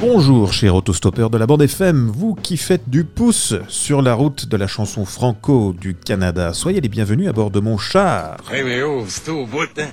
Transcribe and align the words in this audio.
Bonjour, 0.00 0.52
chers 0.52 0.76
autostoppeurs 0.76 1.28
de 1.28 1.38
la 1.38 1.46
bande 1.46 1.62
FM, 1.62 2.08
vous 2.08 2.36
qui 2.36 2.56
faites 2.56 2.88
du 2.88 3.02
pouce 3.02 3.54
sur 3.66 4.00
la 4.00 4.14
route 4.14 4.46
de 4.46 4.56
la 4.56 4.68
chanson 4.68 5.04
franco 5.04 5.72
du 5.72 5.96
Canada, 5.96 6.52
soyez 6.52 6.80
les 6.80 6.88
bienvenus 6.88 7.28
à 7.28 7.32
bord 7.32 7.50
de 7.50 7.58
mon 7.58 7.76
char. 7.78 8.36
Hey, 8.48 8.62
mais 8.62 8.80
oh, 8.82 9.04
c'est 9.08 9.28
au 9.28 9.44
bout, 9.44 9.66
hein? 9.76 9.88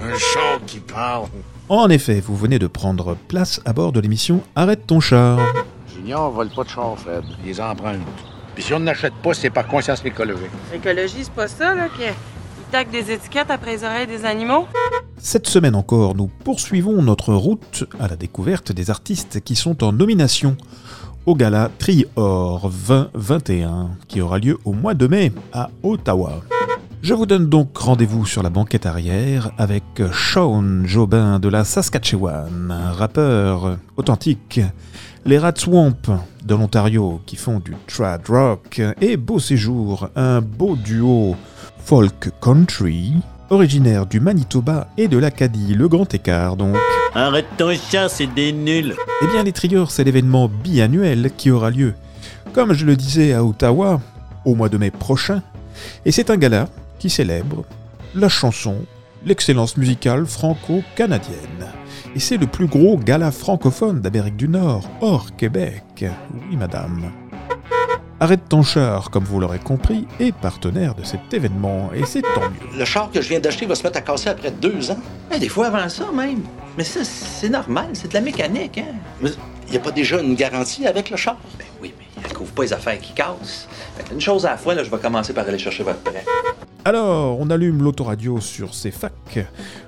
Un 0.00 0.16
char 0.16 0.60
qui 0.64 0.78
parle. 0.78 1.26
En 1.68 1.90
effet, 1.90 2.20
vous 2.20 2.36
venez 2.36 2.60
de 2.60 2.68
prendre 2.68 3.16
place 3.26 3.60
à 3.64 3.72
bord 3.72 3.90
de 3.90 3.98
l'émission 3.98 4.42
Arrête 4.54 4.86
ton 4.86 5.00
char. 5.00 5.40
Junior 5.92 6.30
vole 6.30 6.50
pas 6.50 6.62
de 6.62 6.68
char, 6.68 6.96
Fred. 6.96 7.24
Il 7.40 7.48
les 7.48 7.60
emprunte. 7.60 7.98
Puis 8.54 8.62
si 8.62 8.74
on 8.74 8.80
n'achète 8.80 9.14
pas, 9.14 9.34
c'est 9.34 9.50
par 9.50 9.66
conscience 9.66 10.04
écologique. 10.04 10.52
L'écologie, 10.72 11.24
c'est 11.24 11.32
pas 11.32 11.48
ça, 11.48 11.74
là, 11.74 11.88
qu'ils 11.88 12.06
des 12.70 13.18
après 13.48 13.76
les 13.76 13.84
oreilles 13.84 14.06
des 14.06 14.24
animaux? 14.24 14.66
Cette 15.18 15.46
semaine 15.46 15.74
encore, 15.74 16.14
nous 16.14 16.28
poursuivons 16.44 17.02
notre 17.02 17.32
route 17.32 17.84
à 17.98 18.08
la 18.08 18.16
découverte 18.16 18.72
des 18.72 18.90
artistes 18.90 19.40
qui 19.40 19.56
sont 19.56 19.82
en 19.82 19.92
nomination 19.92 20.56
au 21.24 21.34
gala 21.34 21.70
Trior 21.78 22.70
2021 22.70 23.90
qui 24.06 24.20
aura 24.20 24.38
lieu 24.38 24.58
au 24.64 24.72
mois 24.72 24.94
de 24.94 25.06
mai 25.06 25.32
à 25.52 25.70
Ottawa. 25.82 26.42
Je 27.00 27.14
vous 27.14 27.26
donne 27.26 27.48
donc 27.48 27.76
rendez-vous 27.78 28.26
sur 28.26 28.42
la 28.42 28.50
banquette 28.50 28.84
arrière 28.84 29.50
avec 29.56 29.84
Sean 30.12 30.84
Jobin 30.84 31.38
de 31.38 31.48
la 31.48 31.64
Saskatchewan, 31.64 32.70
un 32.70 32.92
rappeur 32.92 33.78
authentique, 33.96 34.60
les 35.24 35.38
Rat 35.38 35.54
Swamp 35.56 36.02
de 36.44 36.54
l'Ontario 36.54 37.20
qui 37.24 37.36
font 37.36 37.60
du 37.60 37.74
trad 37.86 38.26
rock 38.28 38.82
et 39.00 39.16
Beau 39.16 39.38
Séjour, 39.38 40.08
un 40.16 40.40
beau 40.40 40.76
duo 40.76 41.36
folk 41.88 42.28
country 42.42 43.14
originaire 43.48 44.04
du 44.04 44.20
Manitoba 44.20 44.88
et 44.98 45.08
de 45.08 45.16
l'Acadie, 45.16 45.72
le 45.72 45.88
grand 45.88 46.12
écart 46.12 46.54
donc. 46.54 46.76
Arrête 47.14 47.46
ton 47.56 47.72
chat, 47.74 48.10
c'est 48.10 48.26
des 48.26 48.52
nuls. 48.52 48.94
Eh 49.22 49.26
bien 49.28 49.42
les 49.42 49.52
Triors, 49.52 49.90
c'est 49.90 50.04
l'événement 50.04 50.50
biannuel 50.50 51.30
qui 51.34 51.50
aura 51.50 51.70
lieu, 51.70 51.94
comme 52.52 52.74
je 52.74 52.84
le 52.84 52.94
disais 52.94 53.32
à 53.32 53.42
Ottawa, 53.42 54.02
au 54.44 54.54
mois 54.54 54.68
de 54.68 54.76
mai 54.76 54.90
prochain, 54.90 55.40
et 56.04 56.12
c'est 56.12 56.28
un 56.28 56.36
gala 56.36 56.68
qui 56.98 57.08
célèbre 57.08 57.64
la 58.14 58.28
chanson, 58.28 58.84
l'excellence 59.24 59.78
musicale 59.78 60.26
franco-canadienne. 60.26 61.68
Et 62.14 62.20
c'est 62.20 62.36
le 62.36 62.48
plus 62.48 62.66
gros 62.66 62.98
gala 62.98 63.30
francophone 63.30 64.02
d'Amérique 64.02 64.36
du 64.36 64.50
Nord, 64.50 64.90
hors 65.00 65.34
Québec. 65.36 65.84
Oui, 66.02 66.56
madame. 66.58 67.10
Arrête 68.20 68.48
ton 68.48 68.64
char, 68.64 69.10
comme 69.10 69.22
vous 69.22 69.38
l'aurez 69.38 69.60
compris, 69.60 70.08
est 70.18 70.32
partenaire 70.32 70.96
de 70.96 71.04
cet 71.04 71.32
événement, 71.32 71.90
et 71.94 72.04
c'est 72.04 72.22
tant 72.22 72.50
mieux. 72.50 72.76
Le 72.76 72.84
char 72.84 73.12
que 73.12 73.22
je 73.22 73.28
viens 73.28 73.38
d'acheter 73.38 73.64
va 73.64 73.76
se 73.76 73.84
mettre 73.84 73.98
à 73.98 74.00
casser 74.00 74.28
après 74.28 74.50
deux 74.50 74.90
ans. 74.90 74.98
Eh, 75.32 75.38
des 75.38 75.48
fois 75.48 75.68
avant 75.68 75.88
ça 75.88 76.10
même. 76.12 76.42
Mais 76.76 76.82
ça, 76.82 77.04
c'est 77.04 77.48
normal, 77.48 77.90
c'est 77.92 78.08
de 78.08 78.14
la 78.14 78.20
mécanique, 78.20 78.78
hein. 78.78 78.96
Mais 79.20 79.30
il 79.66 79.70
n'y 79.70 79.76
a 79.76 79.80
pas 79.80 79.92
déjà 79.92 80.20
une 80.20 80.34
garantie 80.34 80.84
avec 80.84 81.10
le 81.10 81.16
char? 81.16 81.36
Ben 81.58 81.64
oui, 81.80 81.94
mais 81.96 82.06
elle 82.24 82.32
couvre 82.32 82.50
pas 82.50 82.62
les 82.64 82.72
affaires 82.72 82.98
qui 82.98 83.12
cassent. 83.12 83.68
Une 84.10 84.20
chose 84.20 84.44
à 84.46 84.50
la 84.50 84.56
fois, 84.56 84.74
là, 84.74 84.82
je 84.82 84.90
vais 84.90 84.98
commencer 84.98 85.32
par 85.32 85.46
aller 85.46 85.58
chercher 85.58 85.84
votre 85.84 86.00
prêt. 86.00 86.24
Alors, 86.84 87.38
on 87.38 87.50
allume 87.50 87.84
l'autoradio 87.84 88.40
sur 88.40 88.70
CFAC. 88.70 89.46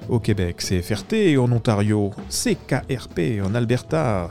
Au 0.08 0.20
Québec, 0.20 0.56
c'est 0.58 0.82
FRT, 0.82 1.36
en 1.36 1.50
Ontario, 1.50 2.12
CKRP, 2.28 3.44
en 3.44 3.56
Alberta. 3.56 4.28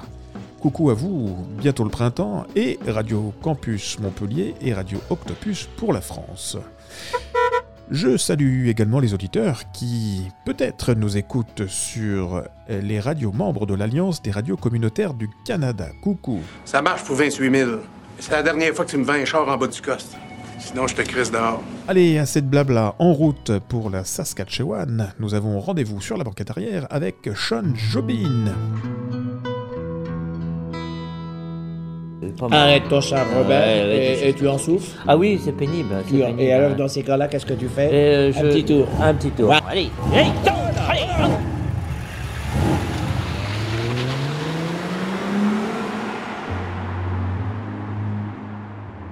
Coucou 0.59 0.89
à 0.89 0.93
vous, 0.93 1.37
bientôt 1.57 1.85
le 1.85 1.89
printemps, 1.89 2.45
et 2.53 2.77
Radio 2.85 3.33
Campus 3.41 3.97
Montpellier 3.99 4.55
et 4.59 4.73
Radio 4.73 4.99
Octopus 5.09 5.69
pour 5.77 5.93
la 5.93 6.01
France. 6.01 6.57
Je 7.89 8.17
salue 8.17 8.67
également 8.67 8.99
les 8.99 9.13
auditeurs 9.13 9.71
qui 9.71 10.27
peut-être 10.45 10.93
nous 10.93 11.15
écoutent 11.15 11.65
sur 11.67 12.43
les 12.67 12.99
radios 12.99 13.31
membres 13.31 13.65
de 13.65 13.73
l'Alliance 13.73 14.21
des 14.21 14.31
radios 14.31 14.57
communautaires 14.57 15.13
du 15.13 15.29
Canada. 15.45 15.87
Coucou. 16.03 16.39
Ça 16.65 16.81
marche 16.81 17.03
pour 17.05 17.15
28 17.15 17.55
000. 17.55 17.71
C'est 18.19 18.31
la 18.31 18.43
dernière 18.43 18.73
fois 18.73 18.83
que 18.83 18.91
tu 18.91 18.97
me 18.97 19.05
vends 19.05 19.13
un 19.13 19.23
char 19.25 19.47
en 19.47 19.57
bas 19.57 19.67
du 19.67 19.81
coste. 19.81 20.17
Sinon, 20.59 20.87
je 20.87 20.95
te 20.95 21.03
crisse 21.03 21.31
dehors. 21.31 21.63
Allez, 21.87 22.17
à 22.17 22.25
cette 22.25 22.49
blabla 22.49 22.95
en 22.99 23.13
route 23.13 23.53
pour 23.69 23.89
la 23.89 24.03
Saskatchewan, 24.03 25.13
nous 25.19 25.33
avons 25.33 25.61
rendez-vous 25.61 26.01
sur 26.01 26.17
la 26.17 26.25
banquette 26.25 26.49
arrière 26.49 26.85
avec 26.89 27.29
Sean 27.33 27.73
Jobin. 27.75 28.53
Arrête 32.51 32.87
ton 32.89 33.01
char, 33.01 33.25
Robert, 33.35 33.67
et, 33.67 34.33
tu 34.37 34.47
en 34.47 34.57
souffres. 34.57 35.01
Ah 35.07 35.17
oui, 35.17 35.39
c'est 35.43 35.51
pénible. 35.51 35.95
et 36.39 36.53
alors, 36.53 36.75
dans 36.75 36.87
ces 36.87 37.03
cas-là, 37.03 37.27
qu'est-ce 37.27 37.45
que 37.45 37.53
tu 37.53 37.67
fais 37.67 37.89
Euh, 37.91 38.29
Un 38.29 38.31
je- 38.31 38.47
petit 38.47 38.63
tour. 38.65 38.87
Un 39.01 39.13
petit 39.13 39.31
tour. 39.31 39.49
Ouais. 39.49 39.57
Allez, 39.69 39.89
allez, 40.13 40.23
tourne, 40.45 40.55
allez, 40.89 41.01
tourne. 41.17 41.33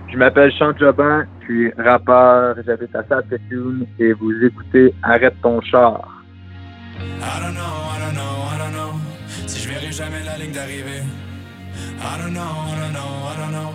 Je 0.09 0.17
m'appelle 0.17 0.51
Sean 0.57 0.73
Jobin, 0.77 1.25
je 1.41 1.45
suis 1.45 1.71
rappeur, 1.77 2.55
j'habite 2.65 2.95
à 2.95 3.03
Saskatoon 3.03 3.85
et 3.99 4.13
vous 4.13 4.31
écoutez 4.43 4.93
Arrête 5.03 5.35
ton 5.41 5.59
char. 5.61 6.07
I 6.97 7.41
don't 7.41 7.53
know, 7.53 7.61
I 7.61 7.99
don't 7.99 8.15
know, 8.15 8.21
I 8.21 8.57
don't 8.57 8.73
know 8.73 8.99
Si 9.47 9.59
je 9.63 9.69
verrai 9.69 9.91
jamais 9.91 10.23
la 10.25 10.37
ligne 10.37 10.53
d'arrivée 10.53 11.03
I 12.09 12.17
don't 12.17 12.33
know, 12.33 12.41
I 12.41 12.75
don't 12.79 12.93
know, 12.93 12.99
I 12.99 13.35
don't 13.37 13.51
know 13.51 13.73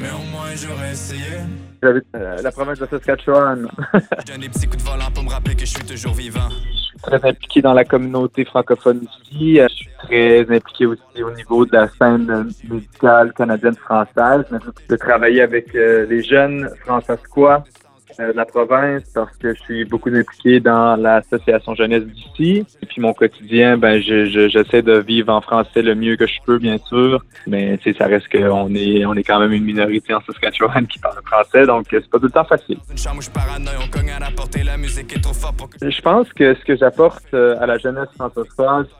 Mais 0.00 0.08
au 0.10 0.24
moins 0.32 0.54
j'aurais 0.56 0.92
essayé 0.92 1.40
J'habite 1.82 2.04
euh, 2.16 2.42
la 2.42 2.50
province 2.50 2.78
de 2.78 2.86
Saskatchewan. 2.86 3.68
Je 3.94 4.32
donne 4.32 4.40
des 4.40 4.48
petits 4.48 4.66
coups 4.66 4.82
de 4.82 4.90
volant 4.90 5.10
pour 5.14 5.22
me 5.22 5.30
rappeler 5.30 5.54
que 5.54 5.60
je 5.60 5.66
suis 5.66 5.84
toujours 5.84 6.14
vivant 6.14 6.48
je 6.50 6.78
suis 6.78 6.98
très 7.02 7.28
impliqué 7.28 7.62
dans 7.62 7.74
la 7.74 7.84
communauté 7.84 8.44
francophone 8.46 9.06
ici. 9.22 9.60
Euh, 9.60 9.66
Je 9.68 9.74
suis 9.74 9.88
très 9.98 10.40
impliqué 10.56 10.86
aussi 10.86 11.22
au 11.22 11.30
niveau 11.32 11.66
de 11.66 11.76
la 11.76 11.88
scène 11.88 12.50
musicale 12.68 13.32
canadienne-française. 13.34 14.44
De 14.88 14.96
travailler 14.96 15.42
avec 15.42 15.74
euh, 15.74 16.06
les 16.06 16.22
jeunes 16.22 16.70
francescois 16.84 17.62
de 18.26 18.32
la 18.32 18.44
province 18.44 19.02
parce 19.14 19.36
que 19.36 19.54
je 19.54 19.60
suis 19.60 19.84
beaucoup 19.84 20.08
impliqué 20.10 20.58
dans 20.60 20.96
l'association 20.96 21.74
jeunesse 21.74 22.04
d'ici. 22.04 22.66
Et 22.82 22.86
puis 22.86 23.00
mon 23.00 23.12
quotidien, 23.14 23.76
ben 23.78 24.00
je, 24.02 24.26
je- 24.26 24.48
j'essaie 24.48 24.82
de 24.82 24.98
vivre 24.98 25.32
en 25.32 25.40
français 25.40 25.82
le 25.82 25.94
mieux 25.94 26.16
que 26.16 26.26
je 26.26 26.38
peux, 26.44 26.58
bien 26.58 26.78
sûr. 26.78 27.22
Mais 27.46 27.78
tu 27.78 27.92
sais, 27.92 27.98
ça 27.98 28.06
reste 28.06 28.28
qu'on 28.30 28.74
est 28.74 29.04
on 29.06 29.14
est 29.14 29.22
quand 29.22 29.38
même 29.38 29.52
une 29.52 29.64
minorité 29.64 30.14
en 30.14 30.20
Saskatchewan 30.22 30.86
qui 30.86 30.98
parle 30.98 31.18
français, 31.24 31.64
donc 31.66 31.92
euh, 31.92 32.00
c'est 32.02 32.10
pas 32.10 32.18
tout 32.18 32.24
le 32.26 32.30
temps 32.30 32.44
facile. 32.44 32.78
Je 35.80 35.90
Je 35.98 36.02
pense 36.02 36.32
que 36.32 36.54
ce 36.54 36.64
que 36.64 36.76
j'apporte 36.76 37.24
euh, 37.34 37.56
à 37.60 37.66
la 37.66 37.78
jeunesse 37.78 38.08
française, 38.16 38.44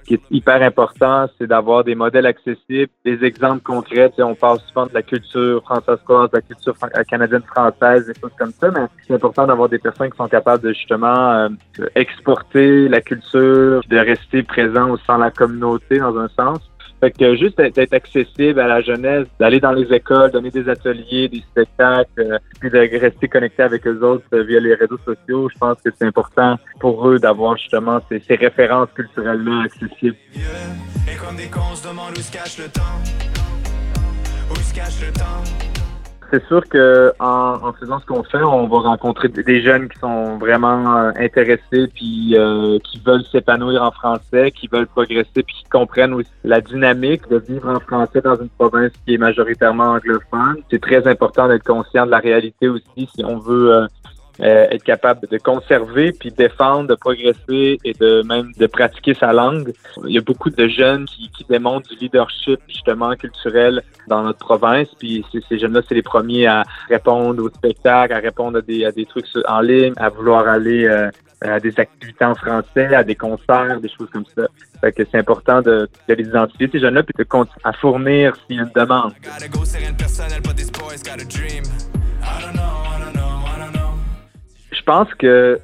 ce 0.00 0.04
qui 0.04 0.14
est 0.14 0.22
hyper 0.30 0.62
important, 0.62 1.26
c'est 1.38 1.46
d'avoir 1.46 1.84
des 1.84 1.94
modèles 1.94 2.26
accessibles, 2.26 2.90
des 3.04 3.24
exemples 3.24 3.62
concrets. 3.62 4.10
Tu 4.10 4.16
sais, 4.16 4.22
on 4.22 4.34
parle 4.34 4.58
souvent 4.68 4.86
de 4.86 4.94
la 4.94 5.02
culture 5.02 5.62
française, 5.64 5.96
de 6.06 6.28
la 6.32 6.40
culture 6.42 6.76
fran- 6.76 6.88
euh, 6.96 7.02
canadienne-française, 7.04 8.06
des 8.06 8.20
choses 8.20 8.32
comme 8.38 8.52
ça, 8.52 8.70
mais 8.70 8.86
c'est 9.08 9.14
important 9.14 9.46
d'avoir 9.46 9.68
des 9.68 9.78
personnes 9.78 10.10
qui 10.10 10.16
sont 10.16 10.28
capables 10.28 10.62
de 10.62 10.72
justement 10.72 11.30
euh, 11.32 11.48
exporter 11.94 12.88
la 12.88 13.00
culture, 13.00 13.80
de 13.88 13.96
rester 13.96 14.42
présent 14.42 14.90
au 14.90 14.98
sein 14.98 15.16
de 15.16 15.24
la 15.24 15.30
communauté 15.30 15.98
dans 15.98 16.16
un 16.18 16.28
sens. 16.28 16.60
Fait 17.00 17.12
que 17.12 17.36
juste 17.36 17.58
d'être 17.58 17.94
accessible 17.94 18.58
à 18.58 18.66
la 18.66 18.80
jeunesse, 18.80 19.26
d'aller 19.38 19.60
dans 19.60 19.70
les 19.70 19.86
écoles, 19.94 20.32
donner 20.32 20.50
des 20.50 20.68
ateliers, 20.68 21.28
des 21.28 21.44
spectacles, 21.50 22.10
euh, 22.18 22.38
puis 22.60 22.70
de 22.70 22.78
rester 22.98 23.28
connecté 23.28 23.62
avec 23.62 23.86
eux 23.86 24.04
autres 24.04 24.24
euh, 24.32 24.42
via 24.42 24.58
les 24.58 24.74
réseaux 24.74 24.98
sociaux, 25.04 25.48
je 25.48 25.58
pense 25.58 25.80
que 25.80 25.90
c'est 25.96 26.06
important 26.06 26.56
pour 26.80 27.08
eux 27.08 27.20
d'avoir 27.20 27.56
justement 27.56 28.00
ces, 28.08 28.20
ces 28.26 28.34
références 28.34 28.88
culturellement 28.94 29.60
accessibles. 29.60 30.16
Et 31.06 31.16
comme 31.16 31.36
C'est 36.30 36.44
sûr 36.46 36.62
que 36.68 37.10
en, 37.20 37.72
faisant 37.72 37.98
ce 38.00 38.04
qu'on 38.06 38.22
fait, 38.22 38.42
on 38.42 38.66
va 38.66 38.78
rencontrer 38.80 39.28
des- 39.28 39.42
des 39.42 39.62
jeunes 39.62 39.88
qui 39.88 39.98
sont 39.98 40.36
vraiment 40.36 40.96
euh, 40.96 41.10
intéressés 41.16 41.88
puis 41.94 42.34
euh, 42.36 42.78
qui 42.84 43.00
veulent 43.04 43.24
s'épanouir 43.32 43.82
en 43.82 43.90
français, 43.90 44.50
qui 44.50 44.68
veulent 44.68 44.86
progresser 44.86 45.42
puis 45.42 45.54
qui 45.62 45.64
comprennent 45.70 46.12
aussi 46.12 46.30
la 46.44 46.60
dynamique 46.60 47.26
de 47.30 47.38
vivre 47.38 47.70
en 47.70 47.80
français 47.80 48.20
dans 48.20 48.36
une 48.36 48.50
province 48.50 48.92
qui 49.06 49.14
est 49.14 49.18
majoritairement 49.18 49.92
anglophone. 49.92 50.56
C'est 50.70 50.82
très 50.82 51.06
important 51.08 51.48
d'être 51.48 51.64
conscient 51.64 52.04
de 52.04 52.10
la 52.10 52.18
réalité 52.18 52.68
aussi 52.68 53.08
si 53.14 53.24
on 53.24 53.38
veut 53.38 53.72
euh, 53.74 53.86
euh, 54.40 54.66
être 54.70 54.84
capable 54.84 55.26
de 55.28 55.38
conserver 55.38 56.12
puis 56.12 56.30
défendre, 56.30 56.88
de 56.88 56.94
progresser 56.94 57.78
et 57.84 57.92
de 57.92 58.22
même 58.22 58.52
de 58.56 58.66
pratiquer 58.66 59.14
sa 59.14 59.32
langue. 59.32 59.72
Il 60.06 60.12
y 60.12 60.18
a 60.18 60.20
beaucoup 60.20 60.50
de 60.50 60.68
jeunes 60.68 61.06
qui, 61.06 61.28
qui 61.30 61.44
démontrent 61.48 61.88
du 61.88 61.96
leadership 61.96 62.60
justement 62.68 63.14
culturel 63.16 63.82
dans 64.06 64.22
notre 64.22 64.38
province. 64.38 64.88
Puis 64.98 65.24
ces, 65.48 65.58
jeunes-là, 65.58 65.80
c'est 65.88 65.94
les 65.94 66.02
premiers 66.02 66.46
à 66.46 66.62
répondre 66.88 67.42
aux 67.42 67.50
spectacles, 67.50 68.12
à 68.12 68.18
répondre 68.18 68.58
à 68.58 68.62
des, 68.62 68.84
à 68.84 68.92
des 68.92 69.06
trucs 69.06 69.26
en 69.46 69.60
ligne, 69.60 69.92
à 69.96 70.08
vouloir 70.08 70.46
aller 70.46 70.86
euh, 70.86 71.10
à 71.40 71.60
des 71.60 71.78
activités 71.78 72.24
en 72.24 72.34
français, 72.34 72.94
à 72.94 73.04
des 73.04 73.14
concerts, 73.14 73.80
des 73.80 73.88
choses 73.88 74.08
comme 74.12 74.26
ça. 74.36 74.46
Fait 74.80 74.92
que 74.92 75.02
c'est 75.10 75.18
important 75.18 75.62
de, 75.62 75.88
de 76.08 76.14
les 76.14 76.24
identifier, 76.24 76.68
ces 76.70 76.80
jeunes-là, 76.80 77.02
puis 77.02 77.14
de 77.18 77.24
continuer 77.24 77.60
à 77.64 77.72
fournir 77.72 78.36
s'il 78.46 78.56
y 78.56 78.60
a 78.60 78.62
une 78.62 78.70
demande. 78.74 79.12
Pense 84.88 85.12
que 85.14 85.58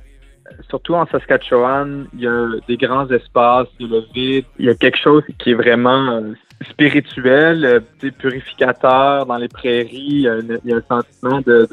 surtout 0.68 0.94
en 0.94 1.06
Saskatchewan, 1.06 2.06
il 2.12 2.20
y 2.20 2.26
a 2.26 2.46
des 2.68 2.76
grands 2.76 3.08
espaces, 3.08 3.68
il 3.80 3.86
y 3.86 3.96
a 3.96 4.00
le 4.00 4.04
vide, 4.14 4.44
il 4.58 4.66
y 4.66 4.68
a 4.68 4.74
quelque 4.74 4.98
chose 4.98 5.22
qui 5.38 5.52
est 5.52 5.54
vraiment 5.54 6.04
euh, 6.10 6.34
spirituel, 6.68 7.64
euh, 7.64 7.80
tu 7.98 8.08
sais, 8.08 8.12
purificateur 8.12 9.24
dans 9.24 9.38
les 9.38 9.48
prairies. 9.48 10.28
Euh, 10.28 10.42
Il 10.64 10.70
y 10.70 10.74
a 10.74 10.76
un 10.76 10.82
sentiment 10.94 11.40
de, 11.40 11.66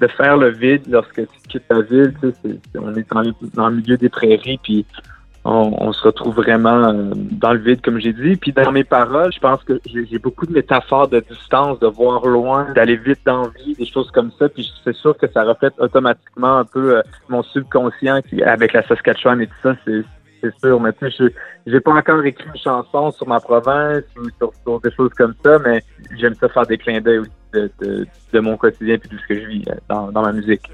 de, 0.00 0.08
faire 0.08 0.36
le 0.36 0.50
vide 0.50 0.82
lorsque 0.88 1.20
tu 1.32 1.38
quittes 1.48 1.68
ta 1.68 1.80
ville. 1.82 2.12
C'est- 2.20 2.60
on 2.86 2.92
est 2.96 3.08
dans, 3.12 3.22
dans 3.54 3.68
le 3.68 3.76
milieu 3.76 3.96
des 3.96 4.08
prairies, 4.08 4.58
puis 4.62 4.84
on, 5.48 5.92
se 5.92 6.02
retrouve 6.02 6.34
vraiment 6.36 6.88
euh, 6.88 7.10
dans 7.14 7.52
le 7.52 7.58
vide, 7.58 7.80
comme 7.80 7.98
j'ai 7.98 8.12
dit. 8.12 8.36
Puis 8.36 8.52
dans 8.52 8.70
mes 8.70 8.84
paroles, 8.84 9.32
je 9.32 9.40
pense 9.40 9.62
que 9.64 9.80
j'ai 9.86 10.18
beaucoup 10.18 10.46
de 10.46 10.52
métaphores 10.52 11.08
de 11.08 11.20
distance, 11.20 11.78
de 11.80 11.86
voir 11.86 12.26
loin, 12.26 12.72
d'aller 12.74 12.96
vite 12.96 13.20
dans 13.24 13.48
vie, 13.48 13.74
des 13.74 13.86
choses 13.86 14.10
comme 14.10 14.30
ça. 14.38 14.48
Puis 14.48 14.70
c'est 14.84 14.94
sûr 14.94 15.16
que 15.16 15.26
ça 15.28 15.44
reflète 15.44 15.74
automatiquement 15.78 16.58
un 16.58 16.64
peu 16.64 16.98
euh, 16.98 17.02
mon 17.28 17.42
subconscient 17.42 18.20
qui, 18.22 18.42
avec 18.42 18.72
la 18.72 18.86
Saskatchewan 18.86 19.40
et 19.40 19.46
tout 19.46 19.54
ça. 19.62 19.74
C'est 20.40 20.56
sûr, 20.60 20.78
mais 20.80 20.92
tu 20.92 21.10
sais, 21.10 21.16
je 21.18 21.70
j'ai 21.70 21.80
pas 21.80 21.92
encore 21.92 22.24
écrit 22.24 22.46
une 22.46 22.60
chanson 22.60 23.10
sur 23.10 23.26
ma 23.26 23.40
province 23.40 24.04
ou 24.16 24.28
sur, 24.38 24.80
des 24.80 24.90
choses 24.92 25.12
comme 25.14 25.34
ça, 25.44 25.58
mais 25.58 25.82
j'aime 26.16 26.34
ça 26.34 26.48
faire 26.48 26.66
des 26.66 26.78
clins 26.78 27.00
d'œil 27.00 27.18
aussi 27.18 27.30
de, 27.52 27.70
de, 28.32 28.40
mon 28.40 28.56
quotidien 28.56 28.98
puis 28.98 29.08
de 29.08 29.18
ce 29.18 29.26
que 29.26 29.40
je 29.40 29.46
vis 29.46 29.64
euh, 29.68 29.74
dans 30.12 30.22
ma 30.22 30.32
musique. 30.32 30.70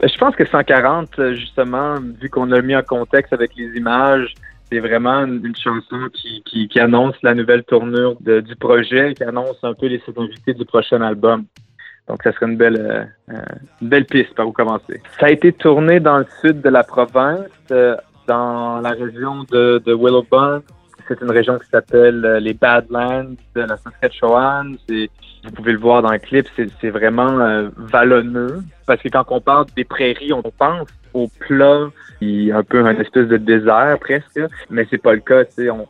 Ben, 0.00 0.08
Je 0.08 0.18
pense 0.18 0.34
que 0.34 0.46
140, 0.46 1.18
euh, 1.18 1.34
justement, 1.34 1.96
vu 2.20 2.28
qu'on 2.28 2.46
l'a 2.46 2.62
mis 2.62 2.74
en 2.74 2.82
contexte 2.82 3.32
avec 3.32 3.52
les 3.56 3.76
images, 3.76 4.34
c'est 4.70 4.80
vraiment 4.80 5.24
une, 5.24 5.54
chanson 5.56 6.08
qui, 6.12 6.80
annonce 6.80 7.16
la 7.22 7.34
nouvelle 7.34 7.64
tournure 7.64 8.16
du 8.20 8.56
projet, 8.56 9.14
qui 9.14 9.24
annonce 9.24 9.58
un 9.62 9.74
peu 9.74 9.86
les 9.86 10.00
sonorités 10.00 10.54
du 10.54 10.64
prochain 10.64 11.02
album. 11.02 11.44
Donc, 12.08 12.22
ça 12.22 12.32
serait 12.32 12.46
une 12.46 12.56
belle, 12.56 12.78
euh, 12.80 13.04
euh, 13.34 13.42
belle 13.80 14.06
piste 14.06 14.34
par 14.34 14.48
où 14.48 14.52
commencer. 14.52 15.02
Ça 15.18 15.26
a 15.26 15.30
été 15.30 15.52
tourné 15.52 16.00
dans 16.00 16.18
le 16.18 16.26
sud 16.40 16.60
de 16.60 16.68
la 16.68 16.84
province, 16.84 17.46
dans 18.26 18.80
la 18.80 18.90
région 18.90 19.44
de, 19.50 19.82
de. 19.84 19.92
C'est 21.10 21.22
une 21.22 21.32
région 21.32 21.58
qui 21.58 21.68
s'appelle 21.68 22.24
euh, 22.24 22.38
les 22.38 22.54
Badlands 22.54 23.34
de 23.56 23.62
la 23.62 23.76
Saskatchewan. 23.78 24.76
Vous 24.88 25.50
pouvez 25.50 25.72
le 25.72 25.78
voir 25.78 26.02
dans 26.02 26.12
le 26.12 26.20
clip, 26.20 26.46
c'est 26.80 26.90
vraiment 26.90 27.40
euh, 27.40 27.68
vallonneux. 27.76 28.62
Parce 28.86 29.02
que 29.02 29.08
quand 29.08 29.24
on 29.30 29.40
parle 29.40 29.66
des 29.74 29.82
prairies, 29.82 30.32
on 30.32 30.42
pense 30.42 30.86
au 31.12 31.26
plat, 31.40 31.88
un 32.22 32.62
peu 32.62 32.86
un 32.86 32.96
espèce 33.00 33.26
de 33.26 33.38
désert 33.38 33.98
presque. 33.98 34.40
Mais 34.70 34.86
c'est 34.88 35.02
pas 35.02 35.14
le 35.14 35.18
cas. 35.18 35.42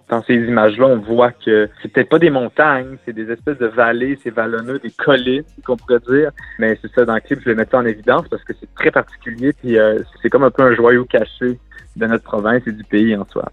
dans 0.08 0.22
ces 0.22 0.36
images-là, 0.36 0.86
on 0.86 0.96
voit 0.96 1.32
que 1.32 1.68
c'est 1.82 1.92
peut-être 1.92 2.08
pas 2.08 2.18
des 2.18 2.30
montagnes, 2.30 2.96
c'est 3.04 3.12
des 3.12 3.30
espèces 3.30 3.58
de 3.58 3.66
vallées, 3.66 4.18
c'est 4.22 4.30
vallonneux, 4.30 4.78
des 4.78 4.90
collines, 4.90 5.44
qu'on 5.66 5.76
pourrait 5.76 6.00
dire. 6.08 6.30
Mais 6.58 6.78
c'est 6.80 6.90
ça, 6.94 7.04
dans 7.04 7.14
le 7.14 7.20
clip, 7.20 7.40
je 7.40 7.50
vais 7.50 7.54
mettre 7.54 7.72
ça 7.72 7.78
en 7.78 7.84
évidence 7.84 8.26
parce 8.30 8.42
que 8.42 8.54
c'est 8.58 8.74
très 8.74 8.90
particulier. 8.90 9.52
Euh, 9.66 9.98
c'est 10.22 10.30
comme 10.30 10.44
un 10.44 10.50
peu 10.50 10.62
un 10.62 10.74
joyau 10.74 11.04
caché 11.04 11.58
de 11.96 12.06
notre 12.06 12.24
province 12.24 12.62
et 12.66 12.72
du 12.72 12.84
pays 12.84 13.14
en 13.14 13.26
soi. 13.26 13.52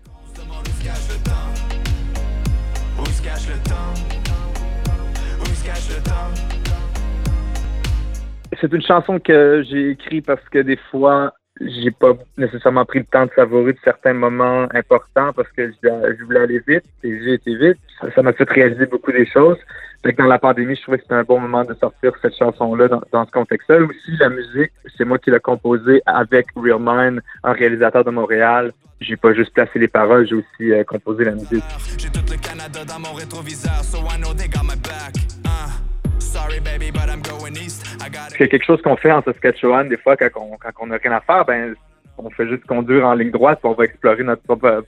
Cache 5.67 5.89
le 5.89 6.01
temps 6.03 6.31
C'est 8.59 8.71
une 8.73 8.81
chanson 8.81 9.19
que 9.19 9.63
j'ai 9.69 9.91
écrite 9.91 10.25
parce 10.25 10.41
que 10.49 10.59
des 10.59 10.77
fois, 10.89 11.33
j'ai 11.61 11.91
pas 11.91 12.13
nécessairement 12.37 12.85
pris 12.85 12.99
le 12.99 13.05
temps 13.05 13.25
de 13.25 13.31
savourer 13.35 13.73
de 13.73 13.79
certains 13.83 14.13
moments 14.13 14.67
importants 14.73 15.33
parce 15.33 15.49
que 15.51 15.71
je, 15.83 16.23
voulais 16.23 16.39
aller 16.39 16.61
vite 16.67 16.83
et 17.03 17.19
j'ai 17.23 17.33
été 17.33 17.55
vite. 17.55 17.77
Ça- 17.99 18.07
Ça 18.15 18.21
m'a 18.21 18.33
fait 18.33 18.49
réaliser 18.49 18.85
beaucoup 18.85 19.11
des 19.11 19.25
choses. 19.25 19.57
Fait 20.03 20.13
que 20.13 20.21
dans 20.21 20.27
la 20.27 20.39
pandémie, 20.39 20.75
je 20.75 20.81
trouvais 20.83 20.97
que 20.99 21.03
c'était 21.03 21.15
un 21.15 21.23
bon 21.23 21.39
moment 21.39 21.63
de 21.65 21.73
sortir 21.73 22.11
cette 22.21 22.35
chanson-là 22.37 22.87
dans, 22.87 23.01
dans 23.11 23.25
ce 23.25 23.31
contexte-là. 23.31 23.79
Aussi, 23.79 24.11
la 24.19 24.29
musique, 24.29 24.71
c'est 24.95 25.05
moi 25.05 25.17
qui 25.17 25.31
l'ai 25.31 25.39
composée 25.39 26.01
avec 26.05 26.45
Real 26.55 26.79
Mind, 26.79 27.21
un 27.43 27.51
réalisateur 27.53 28.05
de 28.05 28.11
Montréal. 28.11 28.71
J'ai 29.01 29.17
pas 29.17 29.33
juste 29.33 29.53
placé 29.53 29.77
les 29.79 29.87
paroles, 29.87 30.27
j'ai 30.27 30.35
aussi 30.35 30.71
euh, 30.71 30.83
composé 30.83 31.23
la 31.25 31.31
musique. 31.33 31.63
J'ai 31.97 32.09
tout 32.09 32.21
le 32.31 32.37
Canada 32.37 32.79
dans 32.85 32.99
mon 32.99 33.13
rétroviseur, 33.13 33.83
so 33.83 33.97
I 34.09 34.17
know 34.19 34.33
they 34.33 34.47
got 34.47 34.63
my 34.63 34.75
back. 34.81 35.13
A 38.39 38.47
quelque 38.47 38.65
chose 38.65 38.81
qu'on 38.81 38.97
fait 38.97 39.11
en 39.11 39.21
Saskatchewan, 39.23 39.87
des 39.89 39.97
fois, 39.97 40.15
quand 40.17 40.31
on 40.79 40.87
n'a 40.87 40.97
rien 40.97 41.11
à 41.13 41.21
faire, 41.21 41.45
ben 41.45 41.75
on 42.17 42.29
fait 42.29 42.47
juste 42.47 42.65
conduire 42.65 43.05
en 43.05 43.13
ligne 43.13 43.31
droite, 43.31 43.59
puis 43.61 43.69
on 43.69 43.75
va 43.75 43.85
explorer 43.85 44.23
notre 44.23 44.41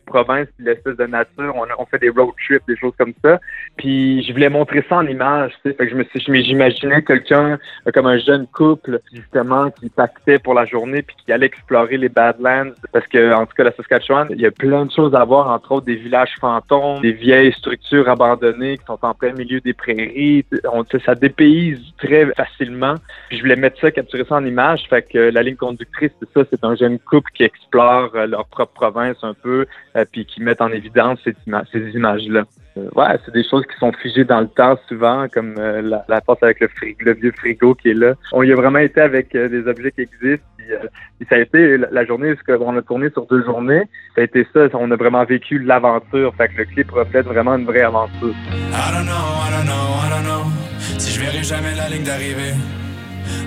province, 0.06 0.48
l'espèce 0.60 0.98
de 0.98 1.06
nature. 1.06 1.54
On, 1.56 1.66
on 1.78 1.86
fait 1.86 2.00
des 2.00 2.10
road 2.10 2.34
trips, 2.46 2.64
des 2.68 2.78
choses 2.78 2.94
comme 2.98 3.14
ça. 3.24 3.40
Puis 3.78 4.24
je 4.24 4.34
voulais 4.34 4.50
montrer 4.50 4.84
ça 4.90 4.98
en 4.98 5.08
image, 5.08 5.54
tu 5.64 5.70
sais. 5.70 5.76
Fait 5.76 5.86
que 5.86 5.92
je 5.92 5.96
me 5.96 6.04
suis, 6.06 6.20
je 6.20 6.32
m'imaginais 6.32 7.02
quelqu'un 7.04 7.60
euh, 7.88 7.92
comme 7.94 8.08
un 8.08 8.18
jeune 8.18 8.48
couple, 8.48 9.00
justement, 9.14 9.70
qui 9.72 9.90
pactait 9.90 10.40
pour 10.40 10.54
la 10.54 10.66
journée, 10.66 11.02
puis 11.02 11.16
qui 11.24 11.32
allait 11.32 11.46
explorer 11.46 11.98
les 11.98 12.10
Badlands. 12.10 12.72
Parce 12.92 13.08
que, 13.08 13.34
en 13.34 13.46
tout 13.46 13.54
cas, 13.56 13.64
la 13.64 13.72
Saskatchewan, 13.74 14.28
il 14.32 14.42
y 14.42 14.46
a 14.46 14.52
plein 14.52 14.86
de 14.86 14.92
choses 14.92 15.14
à 15.16 15.24
voir, 15.24 15.50
entre 15.50 15.72
autres 15.74 15.86
des 15.86 15.96
villages 15.96 16.34
fantômes, 16.40 17.02
des 17.02 17.12
vieilles 17.12 17.54
structures 17.54 18.10
abandonnées 18.10 18.78
qui 18.78 18.86
sont 18.86 19.00
en 19.02 19.14
plein 19.14 19.34
milieu 19.34 19.60
des 19.62 19.74
prairies. 19.74 20.46
On, 20.72 20.84
ça 21.06 21.16
dépayse 21.16 21.80
très 21.98 22.26
facilement. 22.34 22.96
Puis 23.30 23.38
je 23.38 23.44
voulais 23.44 23.56
mettre 23.56 23.80
ça, 23.80 23.92
capturer 23.92 24.26
ça 24.28 24.36
en 24.36 24.46
image. 24.46 24.82
Fait 24.90 25.02
que 25.02 25.18
la 25.18 25.44
ligne 25.44 25.56
conductrice, 25.56 26.12
c'est 26.20 26.30
ça, 26.34 26.48
c'est 26.50 26.64
un 26.64 26.76
jeune 26.76 27.00
couple 27.00 27.19
qui 27.36 27.44
explore 27.44 28.12
euh, 28.16 28.28
leur 28.28 28.46
propre 28.46 28.74
province 28.74 29.18
un 29.24 29.34
peu, 29.34 29.66
euh, 29.96 30.06
puis 30.12 30.26
qui 30.26 30.42
mettent 30.42 30.62
en 30.62 30.70
évidence 30.70 31.20
ces 31.24 31.90
images-là. 31.94 32.44
Euh, 32.78 32.90
ouais, 32.96 33.18
c'est 33.26 33.34
des 33.34 33.48
choses 33.48 33.66
qui 33.66 33.78
sont 33.80 33.92
figées 33.94 34.24
dans 34.24 34.42
le 34.42 34.48
temps 34.48 34.78
souvent, 34.88 35.28
comme 35.28 35.56
la, 35.56 36.22
passe 36.22 36.42
avec 36.42 36.60
le, 36.60 37.14
vieux 37.14 37.34
frigo 37.38 37.76
qui 37.76 37.90
est 37.90 37.94
là. 37.94 38.14
On 38.32 38.44
y 38.44 38.52
a 38.52 38.56
vraiment 38.56 38.80
été 38.80 39.02
avec 39.02 39.34
des 39.34 39.68
objets 39.68 39.92
qui 39.92 40.02
existent. 40.02 40.46
Puis, 40.58 41.28
ça 41.28 41.36
a 41.36 41.40
été 41.40 41.78
la, 41.78 41.88
la 41.92 42.06
journée, 42.06 42.36
parce 42.36 42.60
qu'on 42.60 42.78
a 42.78 42.82
tourné 42.82 43.10
sur 43.10 43.26
deux 43.26 43.44
journées, 43.44 43.84
ça 44.16 44.22
a 44.22 44.24
été 44.24 44.46
ça, 44.54 44.68
on 44.74 44.92
a 44.92 44.96
vraiment 44.96 45.26
vécu 45.26 45.60
l'aventure. 45.60 46.34
Fait 46.36 46.48
que 46.50 46.58
le 46.58 46.66
clip 46.66 46.92
reflète 46.92 47.26
vraiment 47.26 47.56
une 47.56 47.66
vraie 47.66 47.82
aventure. 47.82 48.36
I 48.72 48.92
don't 48.94 49.06
know, 49.06 49.14
I 49.14 49.50
don't 49.52 49.66
know, 49.66 49.74
I 49.74 50.10
don't 50.10 50.26
know 50.26 51.00
Si 51.00 51.12
je 51.16 51.20
verrai 51.20 51.44
jamais 51.44 51.76
la 51.76 51.90
ligne 51.90 52.04
d'arrivée 52.04 52.54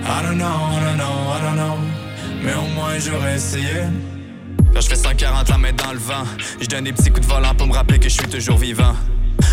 I 0.04 0.22
don't 0.22 0.36
know, 0.36 0.44
I 0.44 0.80
don't 0.84 0.98
know, 0.98 1.04
I 1.04 1.40
don't 1.42 1.56
know 1.56 2.01
Mais 2.42 2.54
au 2.54 2.66
moins 2.74 2.98
j'aurais 2.98 3.36
essayé. 3.36 3.82
Quand 4.74 4.80
je 4.80 4.88
fais 4.88 4.96
140 4.96 5.48
la 5.48 5.58
main 5.58 5.72
dans 5.72 5.92
le 5.92 5.98
vent 5.98 6.24
Je 6.60 6.66
donne 6.66 6.84
des 6.84 6.92
petits 6.92 7.10
coups 7.10 7.26
de 7.26 7.32
volant 7.32 7.54
pour 7.54 7.66
me 7.66 7.72
rappeler 7.74 7.98
que 7.98 8.08
je 8.08 8.14
suis 8.14 8.28
toujours 8.28 8.58
vivant 8.58 8.94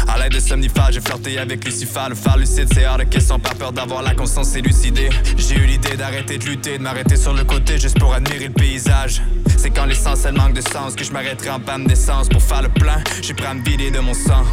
à 0.08 0.18
l'aide 0.18 0.34
de 0.34 0.40
somnifères, 0.40 0.90
j'ai 0.92 1.02
flirté 1.02 1.38
avec 1.38 1.66
Lucifer. 1.66 2.10
Le 2.10 2.16
phare 2.16 2.38
lucide, 2.38 2.68
c'est 2.74 2.86
hors 2.86 2.98
de 2.98 3.04
question, 3.04 3.40
pas 3.40 3.54
peur 3.54 3.72
d'avoir 3.72 4.02
la 4.02 4.14
conscience 4.14 4.56
élucidée. 4.56 5.10
J'ai 5.38 5.56
eu 5.56 5.66
l'idée 5.66 5.96
d'arrêter 5.98 6.38
de 6.38 6.46
lutter, 6.46 6.78
de 6.78 6.84
m'arrêter 6.84 7.16
sur 7.16 7.34
le 7.34 7.44
côté 7.44 7.78
juste 7.78 8.00
pour 8.00 8.14
admirer 8.14 8.48
le 8.48 8.54
paysage. 8.54 9.22
C'est 9.58 9.72
quand 9.72 9.86
l'essentiel 9.86 10.36
manque 10.36 10.54
de 10.54 10.62
sens 10.62 10.96
que 10.96 11.04
je 11.04 11.12
m'arrêterai 11.12 11.50
en 11.50 11.60
panne 11.60 11.86
d'essence 11.86 12.30
pour 12.30 12.42
faire 12.42 12.62
le 12.62 12.70
plein. 12.70 13.04
J'ai 13.22 13.34
prêt 13.34 13.48
à 13.48 13.54
me 13.54 13.62
vider 13.62 13.92
de 13.92 14.00
mon 14.00 14.14
sang. 14.14 14.44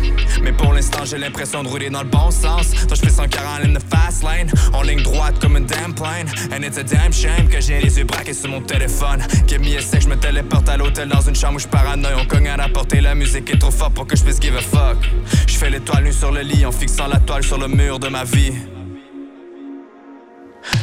Mais 0.42 0.52
pour 0.52 0.72
l'instant, 0.72 1.04
j'ai 1.04 1.18
l'impression 1.18 1.62
de 1.62 1.68
rouler 1.68 1.90
dans 1.90 2.02
le 2.02 2.08
bon 2.08 2.30
sens. 2.30 2.72
Quand 2.88 2.94
je 2.94 3.00
fais 3.02 3.10
140 3.10 3.64
in 3.64 3.74
the 3.74 3.82
fast 3.88 4.24
lane, 4.24 4.50
en 4.72 4.82
ligne 4.82 5.02
droite 5.02 5.38
comme 5.40 5.56
une 5.56 5.66
damn 5.66 5.94
plane. 5.94 6.26
And 6.52 6.64
it's 6.64 6.76
a 6.76 6.82
damn 6.82 7.12
shame 7.12 7.48
que 7.48 7.60
j'ai 7.60 7.80
les 7.80 7.98
yeux 7.98 8.04
braqués 8.04 8.34
sur 8.34 8.50
mon 8.50 8.60
téléphone. 8.60 9.24
Give 9.46 9.60
me 9.60 9.76
a 9.76 9.80
sec, 9.80 10.02
je 10.02 10.08
me 10.08 10.16
téléporte 10.16 10.68
à 10.68 10.76
l'hôtel 10.76 11.08
dans 11.08 11.20
une 11.20 11.36
chambre 11.36 11.56
où 11.56 11.60
je 11.60 11.68
paranoïe. 11.68 12.14
On 12.20 12.26
cogne 12.26 12.48
à 12.48 12.56
la 12.56 12.68
la 13.00 13.14
musique 13.14 13.50
est 13.50 13.58
trop 13.58 13.70
forte 13.70 13.94
pour 13.94 14.06
que 14.06 14.16
je 14.16 14.22
puisse 14.22 14.40
give 14.40 14.56
a 14.56 14.60
fuck. 14.60 14.98
Je 15.46 15.56
fais 15.56 15.70
l'étoile 15.70 16.04
nue 16.04 16.12
sur 16.12 16.32
le 16.32 16.40
lit 16.40 16.64
en 16.66 16.72
fixant 16.72 17.06
la 17.06 17.18
toile 17.18 17.42
sur 17.44 17.58
le 17.58 17.68
mur 17.68 17.98
de 17.98 18.08
ma 18.08 18.24
vie. 18.24 18.52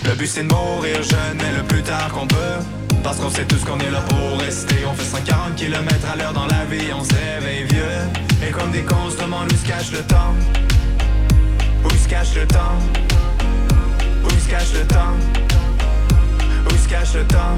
Le 0.06 0.16
but 0.16 0.28
c'est 0.28 0.44
de 0.44 0.54
mourir 0.54 1.02
jeune, 1.04 1.38
mais 1.38 1.58
le 1.58 1.64
plus 1.64 1.82
tard 1.82 2.10
qu'on 2.14 2.28
peut. 2.28 2.60
Parce 3.04 3.18
qu'on 3.18 3.30
sait 3.30 3.46
tous 3.46 3.64
qu'on 3.66 3.80
est 3.80 3.92
là 3.92 4.02
pour 4.02 4.40
rester. 4.40 4.76
On 4.90 4.94
fait 4.94 5.04
140 5.04 5.56
km 5.56 6.12
à 6.12 6.16
l'heure 6.16 6.34
dans 6.34 6.46
la 6.46 6.66
vie, 6.66 6.92
on 6.98 7.04
se 7.04 7.14
réveille 7.14 7.64
vieux. 7.64 8.48
Et 8.48 8.52
comme 8.52 8.72
des 8.72 8.82
cons, 8.82 9.10
demande 9.20 9.52
où 9.52 9.56
se 9.56 9.68
cache 9.68 9.92
le 9.92 10.00
temps. 10.00 10.34
Où 11.86 11.90
se 11.90 12.08
cache 12.08 12.36
le 12.36 12.48
temps? 12.48 12.78
Où 14.26 14.30
se 14.30 14.50
cache 14.50 14.74
le 14.74 14.86
temps? 14.88 15.16
Où 16.66 16.72
se 16.72 16.90
cache 16.90 17.14
le 17.16 17.24
temps? 17.26 17.58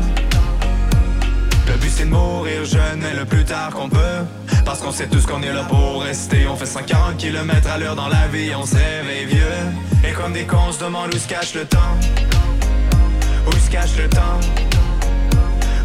Le 1.68 1.78
but 1.78 1.90
c'est 1.90 2.06
de 2.06 2.10
mourir 2.10 2.64
jeune, 2.66 3.04
le 3.18 3.26
plus 3.26 3.44
tard 3.44 3.72
qu'on 3.72 3.90
peut. 3.90 4.26
Parce 4.64 4.80
qu'on 4.82 4.92
sait 4.92 5.08
tous 5.08 5.26
qu'on 5.26 5.42
est 5.42 5.54
là 5.54 5.64
pour 5.64 6.04
rester. 6.04 6.48
On 6.48 6.56
fait 6.56 6.66
140 6.66 7.18
km 7.18 7.70
à 7.70 7.78
l'heure 7.78 7.96
dans 7.96 8.08
la 8.08 8.28
vie, 8.28 8.52
on 8.56 8.66
se 8.66 8.76
réveille 8.76 9.26
vieux. 9.26 10.08
Et 10.08 10.12
comme 10.12 10.34
des 10.34 10.44
cons, 10.44 10.58
on 10.70 10.72
se 10.72 10.84
demande 10.84 11.14
où 11.14 11.18
se 11.18 11.28
cache 11.28 11.54
le 11.54 11.66
temps. 11.66 11.80
Où 13.48 13.52
se 13.52 13.70
cache 13.70 13.96
le 13.98 14.10
temps? 14.10 14.40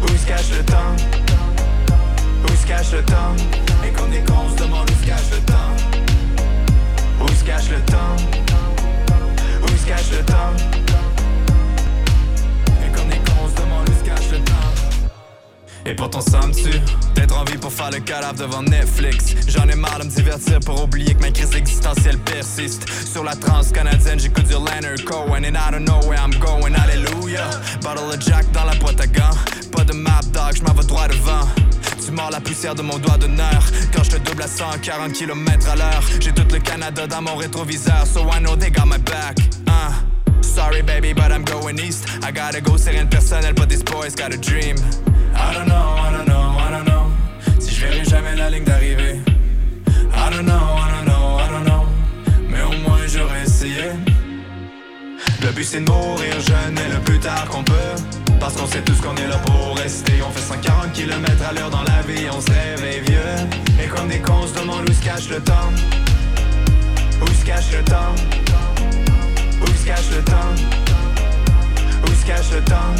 Où 0.03 0.07
se 0.07 0.25
cache 0.25 0.51
le 0.57 0.63
temps? 0.63 0.95
Où 2.45 2.55
se 2.55 2.67
cache 2.67 2.91
le 2.91 3.03
temps? 3.03 3.35
Et 3.85 3.91
comme 3.91 4.09
des 4.09 4.21
cons, 4.21 4.45
on 4.45 4.49
se 4.49 4.63
demande 4.63 4.89
où 4.89 5.03
se 5.03 5.07
cache 5.07 5.29
le 5.31 5.39
temps. 5.45 5.71
Où 7.21 7.27
se 7.27 7.43
cache 7.43 7.69
le 7.69 7.79
temps? 7.81 8.15
Où 9.63 9.67
se 9.67 9.85
cache 9.85 10.11
le 10.11 10.23
temps? 10.25 11.10
Et 15.85 15.95
pourtant 15.95 16.21
ça 16.21 16.45
me 16.45 16.53
tue 16.53 16.79
D'être 17.15 17.37
en 17.37 17.43
vie 17.43 17.57
pour 17.57 17.71
faire 17.71 17.91
le 17.91 17.99
cadavre 17.99 18.35
devant 18.35 18.61
Netflix. 18.61 19.35
J'en 19.47 19.67
ai 19.67 19.75
marre 19.75 19.99
de 19.99 20.05
me 20.05 20.09
divertir 20.09 20.59
pour 20.59 20.83
oublier 20.83 21.13
que 21.13 21.21
ma 21.21 21.31
crise 21.31 21.53
existentielle 21.55 22.17
persiste. 22.19 22.87
Sur 23.11 23.23
la 23.23 23.35
trans 23.35 23.63
canadienne 23.73 24.19
j'écoute 24.19 24.45
du 24.45 24.53
Leonard 24.53 25.03
Cohen. 25.05 25.43
And 25.43 25.57
I 25.57 25.71
don't 25.71 25.85
know 25.85 25.99
where 26.07 26.19
I'm 26.19 26.31
going, 26.39 26.73
alléluia. 26.75 27.49
Bottle 27.81 28.13
of 28.13 28.21
Jack 28.21 28.51
dans 28.51 28.65
la 28.65 28.75
boîte 28.75 29.01
à 29.01 29.07
gants. 29.07 29.37
Pas 29.71 29.83
de 29.83 29.93
map 29.93 30.21
dans 30.33 30.51
bois 30.73 31.07
de 31.07 31.15
vin. 31.15 31.47
Tu 32.03 32.11
mords 32.11 32.31
la 32.31 32.41
poussière 32.41 32.75
de 32.75 32.81
mon 32.81 32.97
doigt 32.97 33.17
d'honneur 33.17 33.63
Quand 33.93 34.03
je 34.03 34.11
te 34.11 34.17
double 34.17 34.43
à 34.43 34.47
140 34.47 35.13
km 35.13 35.69
à 35.69 35.75
l'heure. 35.75 36.03
J'ai 36.19 36.31
tout 36.31 36.45
le 36.51 36.59
Canada 36.59 37.07
dans 37.07 37.21
mon 37.21 37.35
rétroviseur. 37.35 38.05
So 38.05 38.21
I 38.29 38.39
know 38.39 38.55
they 38.55 38.71
got 38.71 38.85
my 38.85 38.97
back. 38.97 39.37
Uh. 39.67 40.10
Sorry 40.41 40.81
baby 40.81 41.13
but 41.13 41.31
I'm 41.31 41.43
going 41.43 41.79
east. 41.79 42.05
I 42.23 42.31
gotta 42.31 42.61
go 42.61 42.77
c'est 42.77 42.91
rien 42.91 43.05
de 43.05 43.09
personnel 43.09 43.53
but 43.53 43.69
this 43.69 43.83
boy's 43.83 44.15
got 44.15 44.33
a 44.33 44.37
dream. 44.37 44.75
I 45.35 45.53
don't 45.53 45.67
know, 45.67 45.95
I 45.97 46.11
don't 46.11 46.27
know, 46.27 46.55
I 46.57 46.71
don't 46.71 46.85
know. 46.85 47.11
Si 47.59 47.73
je 47.75 47.85
verrai 47.85 48.03
jamais 48.03 48.35
la 48.35 48.49
ligne 48.49 48.63
d'arrivée. 48.63 49.19
I 50.13 50.29
don't 50.29 50.45
know, 50.45 50.53
I 50.53 50.91
don't 50.91 51.05
know, 51.05 51.37
I 51.39 51.49
don't 51.49 51.65
know. 51.65 51.85
Mais 52.49 52.61
au 52.61 52.73
moins 52.87 53.05
j'aurais 53.07 53.43
essayé. 53.43 53.91
Le 55.41 55.51
but 55.51 55.63
c'est 55.63 55.81
de 55.81 55.89
mourir 55.89 56.39
jeune 56.41 56.77
et 56.77 56.93
le 56.93 56.99
plus 56.99 57.19
tard 57.19 57.45
qu'on 57.49 57.63
peut. 57.63 57.95
Parce 58.39 58.55
qu'on 58.55 58.67
sait 58.67 58.81
tous 58.81 58.99
qu'on 59.01 59.15
est 59.15 59.27
là 59.27 59.37
pour 59.37 59.77
rester. 59.77 60.13
On 60.27 60.31
fait 60.31 60.41
140 60.41 60.93
km 60.93 61.25
à 61.47 61.53
l'heure 61.53 61.69
dans 61.69 61.83
la 61.83 62.01
vie 62.01 62.27
On 62.31 62.41
se 62.41 62.51
réveille 62.51 63.01
vieux. 63.01 63.83
Et 63.83 63.87
comme 63.87 64.07
des 64.07 64.19
cons 64.19 64.45
on 64.55 64.59
demande 64.59 64.89
où 64.89 64.93
se 64.93 65.03
cache 65.03 65.29
le 65.29 65.39
temps. 65.39 65.71
Où 67.21 67.27
se 67.27 67.45
cache 67.45 67.71
le 67.71 67.83
temps 67.83 68.15
se 69.81 69.85
cache 69.87 70.11
le 70.15 70.23
temps. 70.23 70.53
Où 72.03 72.07
se 72.07 72.25
cache 72.25 72.51
le 72.51 72.61
temps? 72.61 72.93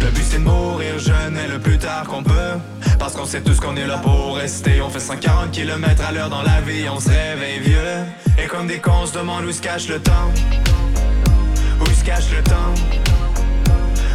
Le 0.00 0.10
but 0.10 0.24
c'est 0.24 0.38
de 0.38 0.44
mourir 0.44 0.98
jeune 0.98 1.36
et 1.36 1.46
le 1.46 1.58
plus 1.58 1.78
tard 1.78 2.04
qu'on 2.04 2.22
peut. 2.22 2.54
Parce 2.98 3.14
qu'on 3.14 3.26
sait 3.26 3.42
tous 3.42 3.60
qu'on 3.60 3.76
est 3.76 3.86
là 3.86 3.98
pour 3.98 4.36
rester. 4.36 4.80
On 4.80 4.88
fait 4.88 5.00
140 5.00 5.50
km 5.50 6.04
à 6.06 6.12
l'heure 6.12 6.30
dans 6.30 6.42
la 6.42 6.60
vie 6.62 6.88
On 6.88 7.00
se 7.00 7.08
réveille 7.08 7.60
vieux. 7.60 7.96
Et 8.42 8.46
comme 8.46 8.66
des 8.66 8.78
cons 8.78 9.02
on 9.02 9.06
se 9.06 9.18
demande 9.18 9.44
où 9.44 9.52
se 9.52 9.60
cache 9.60 9.88
le 9.88 10.00
temps. 10.00 10.30
Où 11.80 11.86
se 11.86 12.04
cache 12.04 12.30
le 12.34 12.42
temps? 12.42 12.74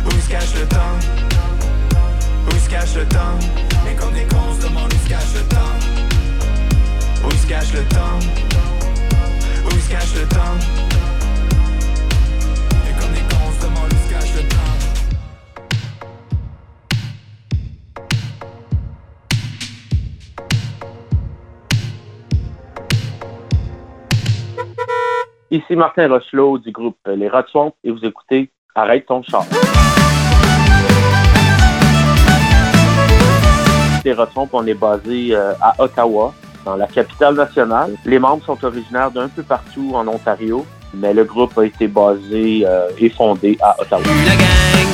Où 0.08 0.12
se 0.12 0.30
cache 0.30 0.56
le 0.60 0.68
temps? 0.68 0.96
Où 2.48 2.52
se 2.52 2.70
cache 2.70 2.96
le 2.96 3.06
temps? 3.06 3.38
Et 3.90 3.96
comme 3.96 4.14
des 4.14 4.24
cons 4.24 4.38
on 4.50 4.56
se 4.56 4.68
demande 4.68 4.92
où 4.92 5.04
se 5.04 5.10
cache 5.10 5.34
le 5.36 5.42
temps. 5.42 7.28
Où 7.28 7.32
se 7.32 7.48
cache 7.48 7.74
le 7.74 7.84
temps? 7.84 8.75
Où 9.66 9.70
se 9.72 9.90
cache 9.90 10.16
le 10.16 10.28
temps. 10.28 10.58
Et 12.88 12.94
comme 13.00 13.14
des 13.14 13.22
cons 13.22 13.46
on 13.48 13.52
se 13.52 13.62
demande 13.66 13.92
où 13.92 13.96
se 13.96 14.14
cache 14.14 14.34
le 14.36 14.42
temps. 14.48 14.56
Ici 25.52 25.76
Martin 25.76 26.08
Rochelot 26.10 26.58
du 26.58 26.72
groupe 26.72 26.98
Les 27.08 27.28
Rats 27.30 27.46
et 27.84 27.92
vous 27.92 28.04
écoutez 28.04 28.50
Arrête 28.74 29.06
ton 29.06 29.24
char. 29.24 29.46
Les 34.04 34.14
Rats 34.14 34.30
on 34.36 34.68
est 34.68 34.74
basé 34.74 35.30
euh, 35.34 35.54
à 35.62 35.82
Ottawa, 35.82 36.34
dans 36.66 36.76
la 36.76 36.88
capitale 36.88 37.36
nationale. 37.36 37.96
Les 38.06 38.20
membres 38.20 38.44
sont 38.44 38.64
originaires 38.66 39.12
d'un 39.12 39.30
peu 39.30 39.44
partout 39.44 39.92
en 39.94 40.08
Ontario, 40.08 40.66
mais 40.94 41.14
le 41.14 41.24
groupe 41.24 41.58
a 41.58 41.66
été 41.66 41.88
basé 41.88 42.64
euh, 42.66 42.90
et 42.98 43.10
fondé 43.10 43.58
à 43.62 43.80
Ottawa. 43.80 44.04
La 44.26 44.36
gang, 44.36 44.90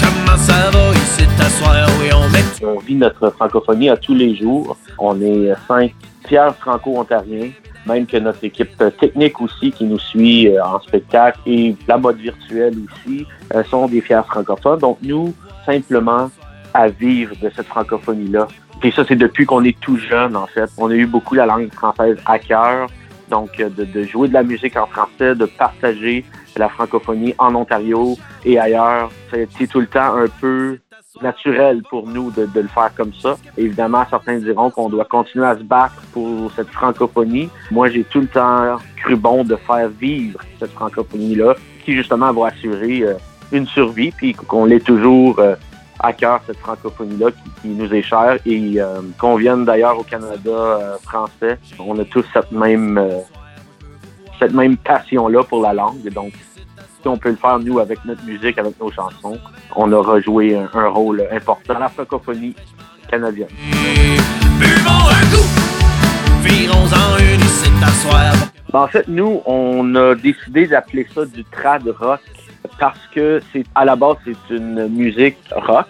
comment 0.00 0.38
ça 0.38 0.70
va 0.70 0.90
ici 0.92 1.26
t'asseoir? 1.36 1.88
Oui, 2.00 2.10
on 2.14 2.28
met... 2.30 2.42
On 2.64 2.78
vit 2.78 2.94
notre 2.94 3.30
francophonie 3.30 3.90
à 3.90 3.96
tous 3.96 4.14
les 4.14 4.36
jours. 4.36 4.76
On 4.98 5.20
est 5.20 5.52
cinq 5.66 5.92
fiers 6.26 6.50
franco-ontariens 6.60 7.50
même 7.86 8.06
que 8.06 8.16
notre 8.16 8.44
équipe 8.44 8.82
technique 9.00 9.40
aussi 9.40 9.72
qui 9.72 9.84
nous 9.84 9.98
suit 9.98 10.48
euh, 10.48 10.64
en 10.64 10.80
spectacle 10.80 11.40
et 11.46 11.74
la 11.88 11.98
mode 11.98 12.18
virtuelle 12.18 12.74
aussi 12.84 13.26
euh, 13.54 13.64
sont 13.64 13.88
des 13.88 14.00
fiers 14.00 14.22
francophones. 14.26 14.78
Donc 14.78 14.98
nous, 15.02 15.34
simplement 15.66 16.30
à 16.74 16.88
vivre 16.88 17.34
de 17.42 17.50
cette 17.54 17.66
francophonie-là. 17.66 18.48
Et 18.84 18.90
ça, 18.90 19.04
c'est 19.06 19.16
depuis 19.16 19.46
qu'on 19.46 19.64
est 19.64 19.78
tout 19.80 19.96
jeune, 19.96 20.36
en 20.36 20.46
fait. 20.46 20.70
On 20.76 20.90
a 20.90 20.94
eu 20.94 21.06
beaucoup 21.06 21.34
la 21.34 21.46
langue 21.46 21.72
française 21.72 22.18
à 22.26 22.38
cœur. 22.38 22.88
Donc, 23.30 23.60
euh, 23.60 23.68
de, 23.68 23.84
de 23.84 24.02
jouer 24.02 24.28
de 24.28 24.34
la 24.34 24.42
musique 24.42 24.76
en 24.76 24.86
français, 24.86 25.34
de 25.34 25.46
partager 25.46 26.24
la 26.56 26.68
francophonie 26.68 27.34
en 27.38 27.54
Ontario 27.54 28.16
et 28.44 28.58
ailleurs, 28.58 29.10
c'est 29.30 29.66
tout 29.68 29.80
le 29.80 29.86
temps 29.86 30.16
un 30.16 30.26
peu 30.40 30.78
naturel 31.22 31.82
pour 31.88 32.06
nous 32.06 32.30
de, 32.30 32.46
de, 32.46 32.60
le 32.60 32.68
faire 32.68 32.90
comme 32.94 33.12
ça. 33.12 33.36
Évidemment, 33.56 34.04
certains 34.08 34.38
diront 34.38 34.70
qu'on 34.70 34.88
doit 34.88 35.04
continuer 35.04 35.46
à 35.46 35.56
se 35.56 35.62
battre 35.62 36.02
pour 36.12 36.50
cette 36.52 36.68
francophonie. 36.68 37.48
Moi, 37.70 37.90
j'ai 37.90 38.04
tout 38.04 38.20
le 38.20 38.26
temps 38.26 38.78
cru 38.96 39.16
bon 39.16 39.44
de 39.44 39.56
faire 39.56 39.88
vivre 39.88 40.40
cette 40.58 40.72
francophonie-là, 40.72 41.54
qui 41.84 41.94
justement 41.94 42.32
va 42.32 42.48
assurer 42.48 43.02
euh, 43.02 43.14
une 43.52 43.66
survie, 43.66 44.10
puis 44.10 44.32
qu'on 44.32 44.64
l'ait 44.64 44.80
toujours 44.80 45.38
euh, 45.38 45.54
à 46.02 46.12
cœur, 46.12 46.40
cette 46.46 46.58
francophonie-là 46.58 47.30
qui, 47.30 47.50
qui, 47.62 47.68
nous 47.68 47.92
est 47.94 48.02
chère. 48.02 48.38
Et 48.46 48.80
euh, 48.80 49.00
qu'on 49.18 49.36
vienne 49.36 49.64
d'ailleurs 49.64 49.98
au 49.98 50.02
Canada 50.02 50.98
français, 51.02 51.58
on 51.78 51.98
a 51.98 52.04
tous 52.04 52.24
cette 52.32 52.52
même, 52.52 53.00
cette 54.38 54.52
même 54.52 54.76
passion-là 54.76 55.44
pour 55.44 55.62
la 55.62 55.72
langue. 55.72 56.08
Donc, 56.12 56.32
si 57.00 57.08
on 57.08 57.16
peut 57.16 57.30
le 57.30 57.36
faire, 57.36 57.58
nous, 57.58 57.78
avec 57.78 58.04
notre 58.04 58.24
musique, 58.24 58.58
avec 58.58 58.78
nos 58.80 58.90
chansons, 58.90 59.38
on 59.76 59.92
aura 59.92 60.20
joué 60.20 60.56
un, 60.56 60.68
un 60.74 60.88
rôle 60.88 61.26
important 61.30 61.74
dans 61.74 61.80
la 61.80 61.88
francophonie 61.88 62.54
canadienne. 63.08 63.48
T'asseoir. 67.80 68.32
En 68.72 68.86
fait, 68.86 69.06
nous, 69.08 69.42
on 69.44 69.94
a 69.96 70.14
décidé 70.14 70.66
d'appeler 70.66 71.06
ça 71.14 71.24
du 71.24 71.44
trad 71.44 71.82
rock 71.98 72.20
parce 72.78 73.06
que 73.14 73.40
c'est 73.52 73.64
à 73.74 73.84
la 73.84 73.96
base, 73.96 74.16
c'est 74.24 74.54
une 74.54 74.88
musique 74.88 75.36
rock 75.50 75.86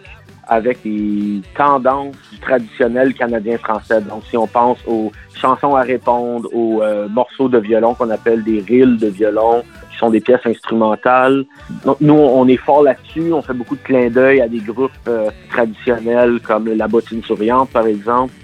avec 0.48 0.78
les 0.84 1.40
tendances 1.56 2.14
du 2.30 2.38
traditionnel 2.38 3.14
canadien-français. 3.14 4.00
Donc, 4.02 4.24
si 4.28 4.36
on 4.36 4.46
pense 4.46 4.78
aux 4.86 5.12
chansons 5.34 5.76
à 5.76 5.82
répondre, 5.82 6.48
aux 6.52 6.82
euh, 6.82 7.08
morceaux 7.08 7.48
de 7.48 7.58
violon 7.58 7.94
qu'on 7.94 8.10
appelle 8.10 8.42
des 8.42 8.60
rilles 8.60 8.98
de 8.98 9.06
violon, 9.06 9.62
qui 9.90 9.96
sont 9.96 10.10
des 10.10 10.20
pièces 10.20 10.44
instrumentales. 10.44 11.44
Donc, 11.84 11.98
nous, 12.00 12.14
on 12.14 12.46
est 12.48 12.56
fort 12.56 12.82
là-dessus. 12.82 13.32
On 13.32 13.42
fait 13.42 13.54
beaucoup 13.54 13.76
de 13.76 13.82
clins 13.82 14.10
d'œil 14.10 14.40
à 14.40 14.48
des 14.48 14.58
groupes 14.58 14.90
euh, 15.08 15.30
traditionnels 15.50 16.40
comme 16.40 16.68
La 16.68 16.88
Bottine 16.88 17.22
Souriante, 17.22 17.70
par 17.70 17.86
exemple. 17.86 18.34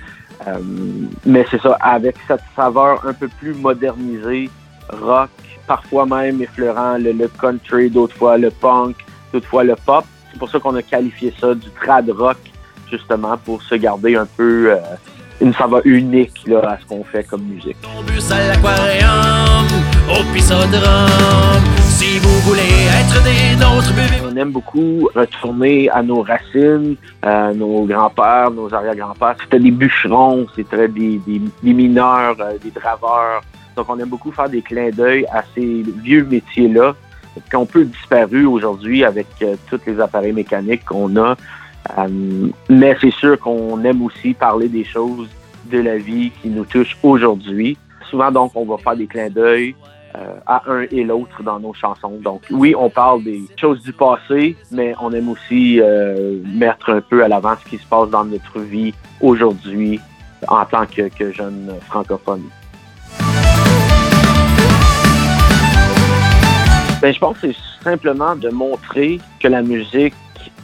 Euh, 0.46 0.58
mais 1.26 1.44
c'est 1.50 1.60
ça, 1.60 1.76
avec 1.80 2.16
cette 2.28 2.44
saveur 2.54 3.04
un 3.06 3.12
peu 3.12 3.28
plus 3.40 3.54
modernisée, 3.54 4.48
rock, 4.88 5.30
parfois 5.68 6.06
même 6.06 6.42
effleurant 6.42 6.96
le, 6.98 7.12
le 7.12 7.28
country, 7.28 7.90
d'autres 7.90 8.16
fois 8.16 8.38
le 8.38 8.50
punk, 8.50 8.96
d'autres 9.32 9.46
fois 9.46 9.62
le 9.62 9.76
pop. 9.76 10.04
C'est 10.32 10.38
pour 10.38 10.50
ça 10.50 10.58
qu'on 10.58 10.74
a 10.74 10.82
qualifié 10.82 11.32
ça 11.40 11.54
du 11.54 11.68
trad 11.80 12.10
rock, 12.10 12.38
justement, 12.90 13.36
pour 13.36 13.62
se 13.62 13.74
garder 13.76 14.16
un 14.16 14.26
peu 14.26 14.72
euh, 14.72 14.76
une 15.40 15.52
saveur 15.54 15.82
unique 15.84 16.40
là, 16.46 16.60
à 16.72 16.78
ce 16.80 16.86
qu'on 16.86 17.04
fait 17.04 17.24
comme 17.24 17.42
musique. 17.42 17.76
Si 21.98 22.18
vous 22.20 22.38
voulez 22.48 22.86
être 23.00 23.22
des 23.24 23.56
nôtres. 23.56 23.92
On 24.30 24.36
aime 24.36 24.52
beaucoup 24.52 25.10
retourner 25.14 25.90
à 25.90 26.02
nos 26.02 26.22
racines, 26.22 26.94
à 27.22 27.52
nos 27.52 27.84
grands-pères, 27.84 28.50
nos 28.52 28.72
arrière-grands-pères. 28.72 29.36
C'était 29.42 29.58
des 29.58 29.72
bûcherons, 29.72 30.46
c'était 30.54 30.88
des, 30.88 31.18
des, 31.26 31.40
des 31.62 31.74
mineurs, 31.74 32.36
euh, 32.40 32.52
des 32.62 32.70
draveurs. 32.70 33.42
Donc, 33.78 33.90
on 33.90 33.98
aime 34.00 34.08
beaucoup 34.08 34.32
faire 34.32 34.48
des 34.48 34.60
clins 34.60 34.90
d'œil 34.90 35.24
à 35.32 35.44
ces 35.54 35.84
vieux 36.02 36.24
métiers-là 36.24 36.96
qui 37.48 37.54
ont 37.54 37.64
peu 37.64 37.84
disparu 37.84 38.44
aujourd'hui 38.44 39.04
avec 39.04 39.28
euh, 39.40 39.54
tous 39.70 39.78
les 39.86 40.00
appareils 40.00 40.32
mécaniques 40.32 40.84
qu'on 40.84 41.14
a. 41.16 41.36
Euh, 41.96 42.48
mais 42.68 42.96
c'est 43.00 43.12
sûr 43.12 43.38
qu'on 43.38 43.80
aime 43.84 44.02
aussi 44.02 44.34
parler 44.34 44.68
des 44.68 44.82
choses 44.82 45.28
de 45.70 45.78
la 45.78 45.96
vie 45.96 46.32
qui 46.42 46.48
nous 46.48 46.64
touchent 46.64 46.98
aujourd'hui. 47.04 47.78
Souvent, 48.10 48.32
donc, 48.32 48.50
on 48.56 48.64
va 48.64 48.78
faire 48.78 48.96
des 48.96 49.06
clins 49.06 49.30
d'œil 49.30 49.76
euh, 50.16 50.40
à 50.44 50.60
un 50.66 50.80
et 50.90 51.04
l'autre 51.04 51.40
dans 51.44 51.60
nos 51.60 51.72
chansons. 51.72 52.18
Donc, 52.20 52.42
oui, 52.50 52.74
on 52.76 52.90
parle 52.90 53.22
des 53.22 53.42
choses 53.56 53.80
du 53.82 53.92
passé, 53.92 54.56
mais 54.72 54.92
on 55.00 55.12
aime 55.12 55.28
aussi 55.28 55.80
mettre 56.52 56.90
un 56.90 57.00
peu 57.00 57.22
à 57.22 57.28
l'avant 57.28 57.54
ce 57.64 57.70
qui 57.70 57.78
se 57.78 57.86
passe 57.86 58.10
dans 58.10 58.24
notre 58.24 58.58
vie 58.58 58.92
aujourd'hui 59.20 60.00
en 60.48 60.64
tant 60.64 60.84
que, 60.84 61.08
que 61.16 61.30
jeune 61.30 61.72
francophone. 61.86 62.42
Ben, 67.00 67.14
je 67.14 67.18
pense 67.18 67.38
que 67.38 67.52
c'est 67.52 67.84
simplement 67.84 68.34
de 68.34 68.48
montrer 68.48 69.20
que 69.40 69.48
la 69.48 69.62
musique 69.62 70.14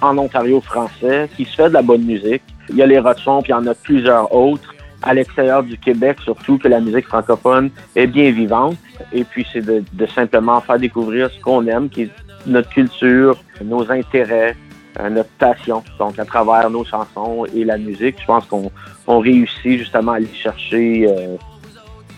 en 0.00 0.18
Ontario 0.18 0.60
français, 0.60 1.28
qui 1.36 1.44
se 1.44 1.54
fait 1.54 1.68
de 1.68 1.74
la 1.74 1.82
bonne 1.82 2.02
musique, 2.02 2.42
il 2.70 2.76
y 2.76 2.82
a 2.82 2.86
les 2.86 2.98
Rotsons, 2.98 3.42
puis 3.42 3.52
il 3.52 3.54
y 3.54 3.58
en 3.58 3.66
a 3.66 3.74
plusieurs 3.74 4.34
autres, 4.34 4.74
à 5.02 5.14
l'extérieur 5.14 5.62
du 5.62 5.78
Québec, 5.78 6.18
surtout 6.22 6.58
que 6.58 6.66
la 6.66 6.80
musique 6.80 7.06
francophone 7.06 7.70
est 7.94 8.06
bien 8.06 8.32
vivante. 8.32 8.76
Et 9.12 9.22
puis, 9.22 9.46
c'est 9.52 9.64
de, 9.64 9.84
de, 9.92 10.06
simplement 10.06 10.60
faire 10.60 10.78
découvrir 10.78 11.30
ce 11.30 11.38
qu'on 11.40 11.66
aime, 11.66 11.88
qui 11.88 12.02
est 12.02 12.10
notre 12.46 12.70
culture, 12.70 13.36
nos 13.62 13.90
intérêts, 13.92 14.56
euh, 15.00 15.10
notre 15.10 15.30
passion. 15.38 15.82
Donc, 15.98 16.18
à 16.18 16.24
travers 16.24 16.70
nos 16.70 16.84
chansons 16.84 17.44
et 17.54 17.64
la 17.64 17.76
musique, 17.76 18.16
je 18.20 18.26
pense 18.26 18.46
qu'on 18.46 18.70
on 19.06 19.18
réussit 19.18 19.78
justement 19.78 20.12
à 20.12 20.16
aller 20.16 20.28
chercher, 20.32 21.06
euh, 21.08 21.36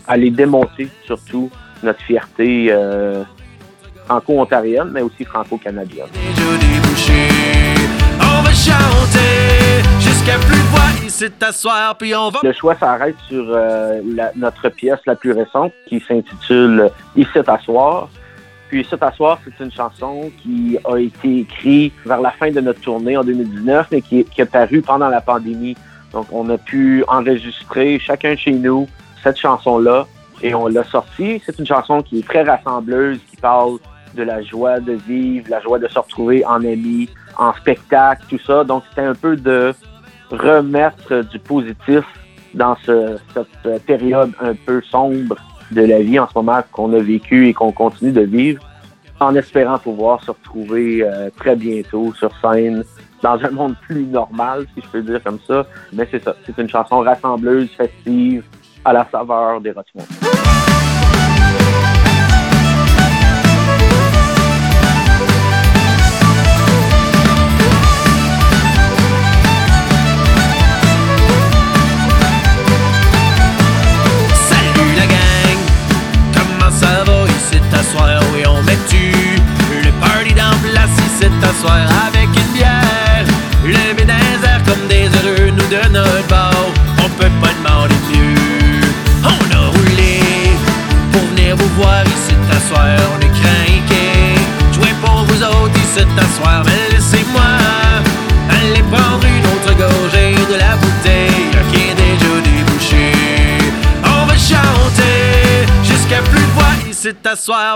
à 0.06 0.12
aller 0.12 0.30
démonter 0.30 0.88
surtout 1.04 1.50
notre 1.82 2.00
fierté 2.02 2.68
euh, 2.70 3.24
franco-ontarienne, 4.06 4.90
mais 4.92 5.02
aussi 5.02 5.24
franco-canadienne. 5.24 6.06
Le 12.42 12.52
choix 12.52 12.76
s'arrête 12.76 13.16
sur 13.28 13.44
euh, 13.48 14.00
notre 14.36 14.68
pièce 14.68 15.00
la 15.06 15.16
plus 15.16 15.32
récente 15.32 15.72
qui 15.88 16.00
s'intitule 16.00 16.90
Ici 17.16 17.30
t'asseoir. 17.44 18.08
Puis 18.68 18.80
Ici 18.82 18.96
t'asseoir, 18.98 19.38
c'est 19.44 19.64
une 19.64 19.70
chanson 19.70 20.30
qui 20.42 20.78
a 20.84 20.96
été 20.98 21.40
écrite 21.40 21.94
vers 22.04 22.20
la 22.20 22.30
fin 22.30 22.50
de 22.50 22.60
notre 22.60 22.80
tournée 22.80 23.16
en 23.16 23.24
2019, 23.24 23.88
mais 23.92 24.00
qui, 24.02 24.24
qui 24.24 24.40
est 24.40 24.50
parue 24.50 24.82
pendant 24.82 25.08
la 25.08 25.20
pandémie. 25.20 25.76
Donc 26.12 26.26
on 26.32 26.48
a 26.50 26.58
pu 26.58 27.04
enregistrer 27.08 27.98
chacun 27.98 28.36
chez 28.36 28.52
nous 28.52 28.88
cette 29.22 29.38
chanson-là 29.38 30.06
et 30.42 30.54
on 30.54 30.66
l'a 30.66 30.84
sortie. 30.84 31.40
C'est 31.44 31.58
une 31.58 31.66
chanson 31.66 32.02
qui 32.02 32.20
est 32.20 32.26
très 32.26 32.42
rassembleuse, 32.42 33.18
qui 33.30 33.36
parle 33.36 33.78
de 34.16 34.22
la 34.24 34.42
joie 34.42 34.80
de 34.80 34.92
vivre, 34.92 35.46
la 35.50 35.60
joie 35.60 35.78
de 35.78 35.86
se 35.88 35.98
retrouver 35.98 36.44
en 36.44 36.56
amis, 36.64 37.08
en 37.38 37.52
spectacle, 37.54 38.22
tout 38.28 38.38
ça. 38.44 38.64
Donc 38.64 38.82
c'était 38.88 39.02
un 39.06 39.14
peu 39.14 39.36
de 39.36 39.72
remettre 40.30 41.22
du 41.30 41.38
positif 41.38 42.04
dans 42.54 42.76
ce- 42.84 43.16
cette 43.34 43.84
période 43.84 44.32
un 44.40 44.54
peu 44.54 44.80
sombre 44.90 45.36
de 45.70 45.82
la 45.82 46.00
vie 46.00 46.18
en 46.18 46.28
ce 46.28 46.32
moment 46.36 46.60
qu'on 46.72 46.92
a 46.94 46.98
vécu 46.98 47.48
et 47.48 47.54
qu'on 47.54 47.72
continue 47.72 48.12
de 48.12 48.22
vivre, 48.22 48.62
en 49.20 49.34
espérant 49.34 49.78
pouvoir 49.78 50.22
se 50.22 50.30
retrouver 50.30 51.02
euh, 51.02 51.30
très 51.36 51.56
bientôt 51.56 52.12
sur 52.14 52.30
scène 52.40 52.84
dans 53.22 53.38
un 53.44 53.50
monde 53.50 53.74
plus 53.86 54.04
normal, 54.04 54.66
si 54.74 54.82
je 54.82 54.88
peux 54.88 55.02
dire 55.02 55.22
comme 55.24 55.38
ça. 55.46 55.66
Mais 55.92 56.06
c'est 56.10 56.22
ça, 56.22 56.34
c'est 56.44 56.56
une 56.58 56.68
chanson 56.68 57.00
rassembleuse, 57.00 57.68
festive, 57.76 58.44
à 58.84 58.92
la 58.92 59.06
saveur 59.10 59.60
des 59.60 59.72
Rotterdam. 59.72 60.45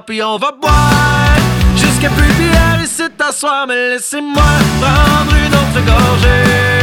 Puis 0.04 0.22
on 0.22 0.36
va 0.36 0.52
boire. 0.60 1.36
Jusqu'à 1.76 2.08
plus 2.10 2.32
bière 2.34 2.80
ici 2.82 3.04
t'asseoir, 3.16 3.66
mais 3.68 3.90
laissez-moi 3.90 4.42
prendre 4.80 5.34
une 5.36 5.54
autre 5.54 5.86
gorgée 5.86 6.79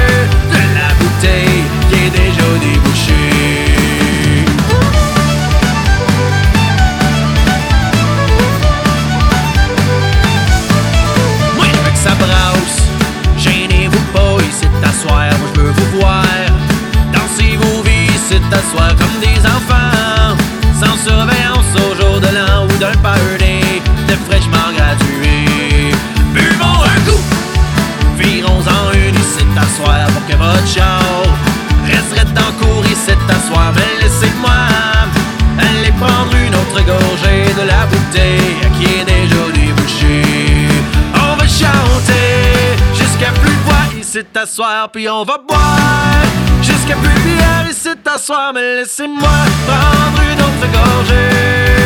Puis 44.85 45.09
on 45.09 45.23
va 45.23 45.39
boire. 45.39 46.21
Jusqu'à 46.61 46.95
plus 46.95 47.19
bière 47.21 47.65
ici 47.69 47.89
t'asseoir 48.03 48.51
Mais 48.53 48.75
laissez-moi 48.75 49.29
prendre 49.65 50.21
une 50.21 50.39
autre 50.39 50.67
gorgée 50.71 51.76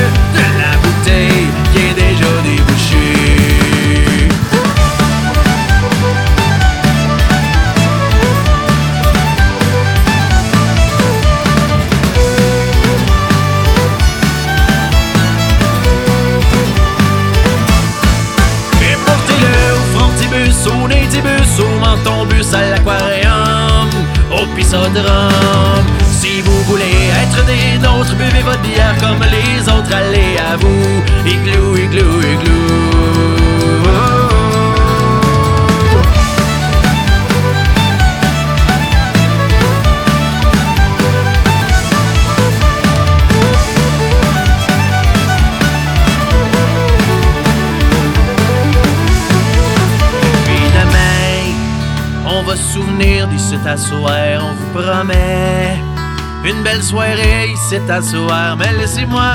soir, 58.02 58.56
mais 58.58 58.72
laissez-moi 58.78 59.32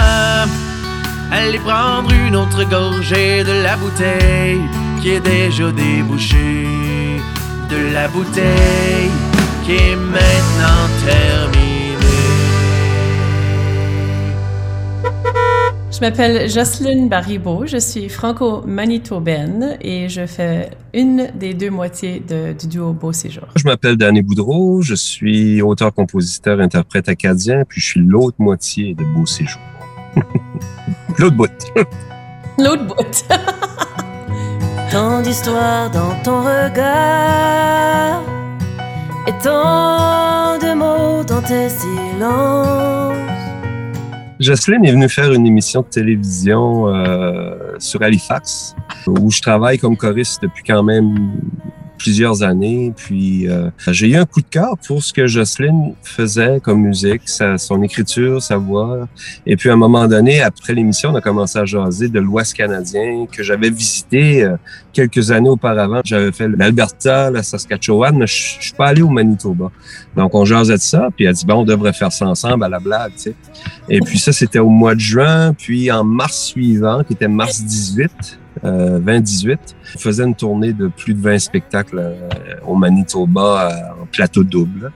aller 1.30 1.58
prendre 1.58 2.10
une 2.12 2.36
autre 2.36 2.64
gorgée 2.64 3.44
de 3.44 3.62
la 3.62 3.76
bouteille 3.76 4.62
qui 5.00 5.10
est 5.10 5.20
déjà 5.20 5.70
débouchée. 5.72 6.66
De 7.68 7.92
la 7.92 8.08
bouteille 8.08 9.10
qui 9.64 9.72
est 9.72 9.96
maintenant 9.96 10.86
terminée. 11.04 11.85
Je 15.96 16.00
m'appelle 16.02 16.48
Jocelyne 16.50 17.08
Baribeau, 17.08 17.64
je 17.66 17.78
suis 17.78 18.10
franco-manitobaine 18.10 19.78
et 19.80 20.10
je 20.10 20.26
fais 20.26 20.68
une 20.92 21.28
des 21.34 21.54
deux 21.54 21.70
moitiés 21.70 22.20
de- 22.28 22.52
du 22.52 22.66
duo 22.66 22.92
Beau 22.92 23.12
Séjour. 23.14 23.44
Je 23.56 23.64
m'appelle 23.64 23.96
Danny 23.96 24.20
Boudreau, 24.20 24.82
je 24.82 24.94
suis 24.94 25.62
auteur, 25.62 25.94
compositeur, 25.94 26.60
interprète 26.60 27.08
acadien, 27.08 27.62
puis 27.66 27.80
je 27.80 27.86
suis 27.86 28.00
l'autre 28.00 28.36
moitié 28.38 28.94
de 28.94 29.04
Beau 29.04 29.24
Séjour. 29.24 29.60
l'autre 31.18 31.36
bout. 31.36 31.48
L'autre 32.58 32.86
bout. 32.86 33.24
Tant 34.90 35.20
d'histoires 35.22 35.90
dans 35.90 36.14
ton 36.22 36.40
regard 36.40 38.22
et 39.26 39.32
tant 39.42 40.56
de 40.58 40.74
mots 40.74 41.22
dans 41.24 41.42
tes 41.42 41.68
silences. 41.68 43.35
Jocelyne 44.38 44.84
est 44.84 44.92
venue 44.92 45.08
faire 45.08 45.32
une 45.32 45.46
émission 45.46 45.80
de 45.80 45.86
télévision 45.86 46.88
euh, 46.88 47.76
sur 47.78 48.02
Halifax, 48.02 48.76
où 49.06 49.30
je 49.30 49.40
travaille 49.40 49.78
comme 49.78 49.96
choriste 49.96 50.42
depuis 50.42 50.62
quand 50.62 50.82
même 50.82 51.40
plusieurs 51.98 52.42
années. 52.42 52.92
Puis 52.96 53.48
euh, 53.48 53.70
j'ai 53.88 54.08
eu 54.08 54.16
un 54.16 54.26
coup 54.26 54.40
de 54.40 54.46
cœur 54.46 54.76
pour 54.86 55.02
ce 55.02 55.12
que 55.12 55.26
Jocelyne 55.26 55.94
faisait 56.02 56.60
comme 56.60 56.82
musique, 56.82 57.22
sa, 57.26 57.58
son 57.58 57.82
écriture, 57.82 58.42
sa 58.42 58.56
voix. 58.56 59.08
Et 59.46 59.56
puis 59.56 59.70
à 59.70 59.74
un 59.74 59.76
moment 59.76 60.06
donné, 60.06 60.40
après 60.40 60.74
l'émission, 60.74 61.10
on 61.10 61.14
a 61.14 61.20
commencé 61.20 61.58
à 61.58 61.64
jaser 61.64 62.08
de 62.08 62.20
l'Ouest 62.20 62.54
canadien 62.54 63.26
que 63.30 63.42
j'avais 63.42 63.70
visité 63.70 64.44
euh, 64.44 64.56
quelques 64.92 65.30
années 65.30 65.48
auparavant. 65.48 66.00
J'avais 66.04 66.32
fait 66.32 66.48
l'Alberta, 66.48 67.30
la 67.30 67.42
Saskatchewan, 67.42 68.16
mais 68.16 68.26
je 68.26 68.60
suis 68.60 68.72
pas 68.72 68.88
allé 68.88 69.02
au 69.02 69.10
Manitoba. 69.10 69.70
Donc 70.16 70.34
on 70.34 70.44
jasait 70.44 70.74
de 70.74 70.80
ça, 70.80 71.08
puis 71.14 71.26
elle 71.26 71.34
dit, 71.34 71.46
bon, 71.46 71.60
on 71.60 71.64
devrait 71.64 71.92
faire 71.92 72.12
ça 72.12 72.26
ensemble 72.26 72.64
à 72.64 72.68
la 72.68 72.78
blague, 72.78 73.12
tu 73.14 73.22
sais. 73.22 73.34
Et 73.88 74.00
puis 74.00 74.18
ça, 74.18 74.32
c'était 74.32 74.58
au 74.58 74.68
mois 74.68 74.94
de 74.94 75.00
juin. 75.00 75.54
Puis 75.54 75.90
en 75.90 76.04
mars 76.04 76.46
suivant, 76.46 77.04
qui 77.04 77.12
était 77.12 77.28
mars 77.28 77.62
18, 77.62 78.38
euh, 78.64 78.98
2018, 78.98 79.58
on 79.94 79.98
faisait 79.98 80.24
une 80.24 80.34
tournée 80.34 80.72
de 80.72 80.88
plus 80.88 81.14
de 81.14 81.20
20 81.20 81.38
spectacles 81.38 81.98
euh, 81.98 82.28
au 82.66 82.74
Manitoba, 82.74 83.70
euh, 83.70 84.02
en 84.02 84.06
plateau 84.06 84.42
double. 84.42 84.92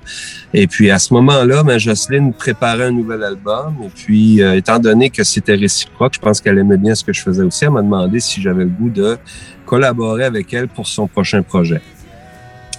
Et 0.54 0.66
puis 0.66 0.90
à 0.90 0.98
ce 0.98 1.12
moment-là, 1.14 1.62
ben, 1.62 1.78
Jocelyne 1.78 2.32
préparait 2.32 2.84
un 2.84 2.90
nouvel 2.90 3.22
album. 3.22 3.76
Et 3.84 3.88
puis, 3.88 4.42
euh, 4.42 4.56
étant 4.56 4.78
donné 4.78 5.10
que 5.10 5.24
c'était 5.24 5.54
réciproque, 5.54 6.14
je 6.14 6.20
pense 6.20 6.40
qu'elle 6.40 6.58
aimait 6.58 6.78
bien 6.78 6.94
ce 6.94 7.04
que 7.04 7.12
je 7.12 7.22
faisais 7.22 7.42
aussi. 7.42 7.64
Elle 7.64 7.72
m'a 7.72 7.82
demandé 7.82 8.20
si 8.20 8.40
j'avais 8.40 8.64
le 8.64 8.70
goût 8.70 8.90
de 8.90 9.18
collaborer 9.66 10.24
avec 10.24 10.52
elle 10.54 10.68
pour 10.68 10.86
son 10.86 11.06
prochain 11.06 11.42
projet. 11.42 11.82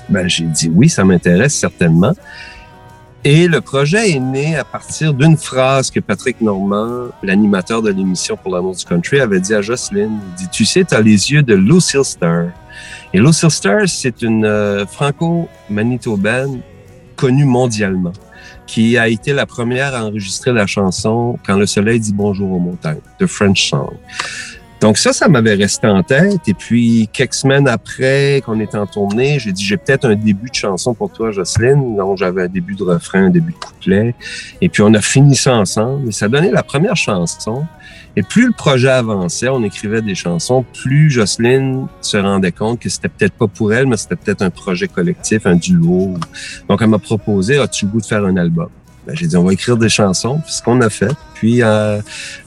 Ben, 0.09 0.27
j'ai 0.27 0.45
dit 0.45 0.71
oui, 0.73 0.89
ça 0.89 1.03
m'intéresse 1.03 1.53
certainement. 1.53 2.13
Et 3.23 3.47
le 3.47 3.61
projet 3.61 4.11
est 4.11 4.19
né 4.19 4.55
à 4.55 4.63
partir 4.63 5.13
d'une 5.13 5.37
phrase 5.37 5.91
que 5.91 5.99
Patrick 5.99 6.41
Normand, 6.41 7.09
l'animateur 7.21 7.83
de 7.83 7.91
l'émission 7.91 8.35
pour 8.35 8.55
l'amour 8.55 8.75
du 8.75 8.83
country, 8.83 9.19
avait 9.19 9.39
dit 9.39 9.53
à 9.53 9.61
Jocelyne. 9.61 10.19
Il 10.29 10.35
dit, 10.35 10.49
tu 10.49 10.65
sais, 10.65 10.83
tu 10.83 10.95
as 10.95 11.01
les 11.01 11.31
yeux 11.31 11.43
de 11.43 11.53
Lucille 11.53 12.03
Star. 12.03 12.45
Et 13.13 13.19
Lucille 13.19 13.51
Star, 13.51 13.87
c'est 13.87 14.23
une 14.23 14.43
euh, 14.45 14.87
franco-manitobaine 14.87 16.61
connue 17.15 17.45
mondialement, 17.45 18.13
qui 18.65 18.97
a 18.97 19.07
été 19.07 19.33
la 19.33 19.45
première 19.45 19.93
à 19.93 20.03
enregistrer 20.03 20.51
la 20.51 20.65
chanson 20.65 21.37
Quand 21.45 21.57
le 21.57 21.67
soleil 21.67 21.99
dit 21.99 22.13
bonjour 22.13 22.51
aux 22.51 22.59
montagnes, 22.59 23.01
de 23.19 23.27
French 23.27 23.69
Song. 23.69 23.93
Donc 24.81 24.97
ça, 24.97 25.13
ça 25.13 25.27
m'avait 25.27 25.53
resté 25.53 25.85
en 25.85 26.01
tête. 26.01 26.47
Et 26.47 26.55
puis, 26.55 27.07
quelques 27.13 27.35
semaines 27.35 27.67
après 27.67 28.41
qu'on 28.43 28.59
était 28.59 28.79
en 28.79 28.87
tournée, 28.87 29.37
j'ai 29.37 29.51
dit, 29.51 29.63
j'ai 29.63 29.77
peut-être 29.77 30.05
un 30.05 30.15
début 30.15 30.49
de 30.49 30.55
chanson 30.55 30.95
pour 30.95 31.11
toi, 31.11 31.29
Jocelyne. 31.29 31.95
Donc, 31.95 32.17
j'avais 32.17 32.43
un 32.43 32.47
début 32.47 32.73
de 32.73 32.83
refrain, 32.83 33.25
un 33.25 33.29
début 33.29 33.51
de 33.51 33.57
couplet. 33.57 34.15
Et 34.59 34.69
puis, 34.69 34.81
on 34.81 34.91
a 34.95 35.01
fini 35.01 35.35
ça 35.35 35.53
ensemble. 35.53 36.09
Et 36.09 36.11
ça 36.11 36.27
donnait 36.27 36.51
la 36.51 36.63
première 36.63 36.95
chanson. 36.95 37.63
Et 38.15 38.23
plus 38.23 38.47
le 38.47 38.53
projet 38.53 38.89
avançait, 38.89 39.49
on 39.49 39.63
écrivait 39.63 40.01
des 40.01 40.15
chansons, 40.15 40.65
plus 40.73 41.11
Jocelyne 41.11 41.87
se 42.01 42.17
rendait 42.17 42.51
compte 42.51 42.79
que 42.79 42.89
c'était 42.89 43.07
peut-être 43.07 43.33
pas 43.33 43.47
pour 43.47 43.71
elle, 43.71 43.85
mais 43.85 43.97
c'était 43.97 44.17
peut-être 44.17 44.41
un 44.41 44.49
projet 44.49 44.87
collectif, 44.87 45.45
un 45.45 45.55
duo. 45.55 46.15
Donc, 46.67 46.81
elle 46.81 46.89
m'a 46.89 46.99
proposé, 46.99 47.59
as-tu 47.59 47.85
goût 47.85 48.01
de 48.01 48.05
faire 48.05 48.25
un 48.25 48.35
album? 48.35 48.67
Ben, 49.07 49.15
j'ai 49.15 49.25
dit, 49.27 49.35
on 49.35 49.43
va 49.43 49.53
écrire 49.53 49.77
des 49.77 49.89
chansons, 49.89 50.39
c'est 50.45 50.57
ce 50.59 50.61
qu'on 50.63 50.79
a 50.81 50.89
fait. 50.89 51.11
Puis 51.33 51.63
euh, 51.63 51.99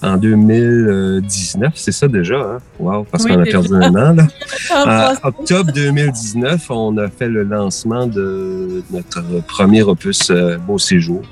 en 0.02 0.16
2019, 0.16 1.72
c'est 1.74 1.90
ça 1.90 2.06
déjà, 2.06 2.36
hein? 2.36 2.58
Wow, 2.78 3.04
parce 3.10 3.24
Oui, 3.24 3.32
qu'on 3.32 3.40
a 3.40 3.44
déjà. 3.44 3.58
perdu 3.60 3.74
un 3.74 3.94
an, 3.96 4.14
là. 4.14 4.26
En 5.24 5.28
octobre 5.28 5.72
2019, 5.72 6.70
on 6.70 6.96
a 6.98 7.08
fait 7.08 7.28
le 7.28 7.42
lancement 7.42 8.06
de 8.06 8.82
notre 8.92 9.22
premier 9.48 9.82
opus 9.82 10.30
euh, 10.30 10.56
Beau 10.58 10.78
Séjour. 10.78 11.22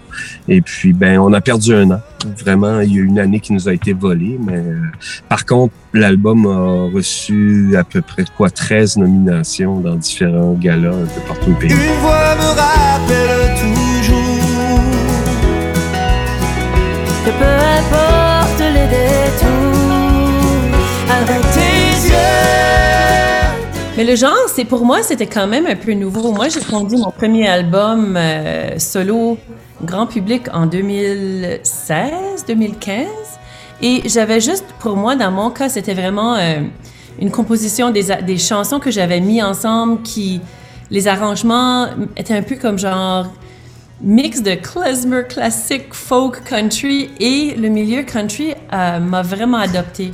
Et 0.48 0.60
puis, 0.60 0.92
ben, 0.92 1.18
on 1.20 1.32
a 1.32 1.40
perdu 1.40 1.72
un 1.74 1.90
an. 1.92 2.00
Vraiment, 2.44 2.80
il 2.80 2.92
y 2.92 2.98
a 2.98 3.02
eu 3.02 3.06
une 3.06 3.18
année 3.18 3.38
qui 3.40 3.52
nous 3.52 3.68
a 3.68 3.72
été 3.72 3.92
volée. 3.92 4.38
Mais 4.44 4.58
euh, 4.58 4.78
par 5.28 5.46
contre, 5.46 5.72
l'album 5.94 6.46
a 6.46 6.94
reçu 6.94 7.74
à 7.78 7.84
peu 7.84 8.02
près 8.02 8.24
quoi 8.36 8.50
13 8.50 8.96
nominations 8.96 9.78
dans 9.80 9.94
différents 9.96 10.54
galas 10.54 10.90
un 10.94 11.06
peu 11.06 11.20
partout 11.28 11.50
au 11.52 11.54
pays. 11.54 11.70
Une 11.70 11.76
voix 12.00 12.34
me 12.34 12.56
le 24.12 24.16
genre, 24.16 24.46
c'est 24.46 24.66
pour 24.66 24.84
moi, 24.84 25.02
c'était 25.02 25.26
quand 25.26 25.46
même 25.46 25.64
un 25.64 25.74
peu 25.74 25.94
nouveau. 25.94 26.32
Moi, 26.32 26.50
j'ai 26.50 26.60
produit 26.60 26.98
mon 26.98 27.10
premier 27.10 27.48
album 27.48 28.14
euh, 28.18 28.78
solo 28.78 29.38
grand 29.82 30.06
public 30.06 30.48
en 30.52 30.66
2016, 30.66 32.44
2015. 32.46 33.06
Et 33.80 34.02
j'avais 34.04 34.38
juste, 34.38 34.66
pour 34.80 34.96
moi, 34.96 35.16
dans 35.16 35.30
mon 35.30 35.48
cas, 35.48 35.70
c'était 35.70 35.94
vraiment 35.94 36.34
euh, 36.34 36.60
une 37.18 37.30
composition 37.30 37.90
des 37.90 38.36
chansons 38.36 38.80
que 38.80 38.90
j'avais 38.90 39.20
mis 39.20 39.42
ensemble 39.42 40.02
qui, 40.02 40.42
les 40.90 41.08
arrangements 41.08 41.86
étaient 42.14 42.36
un 42.36 42.42
peu 42.42 42.56
comme 42.56 42.78
genre 42.78 43.28
mix 44.02 44.42
de 44.42 44.56
klezmer 44.56 45.22
classique, 45.26 45.94
folk, 45.94 46.44
country 46.44 47.08
et 47.18 47.54
le 47.54 47.70
milieu 47.70 48.02
country 48.02 48.52
euh, 48.74 48.98
m'a 49.00 49.22
vraiment 49.22 49.56
adopté. 49.56 50.10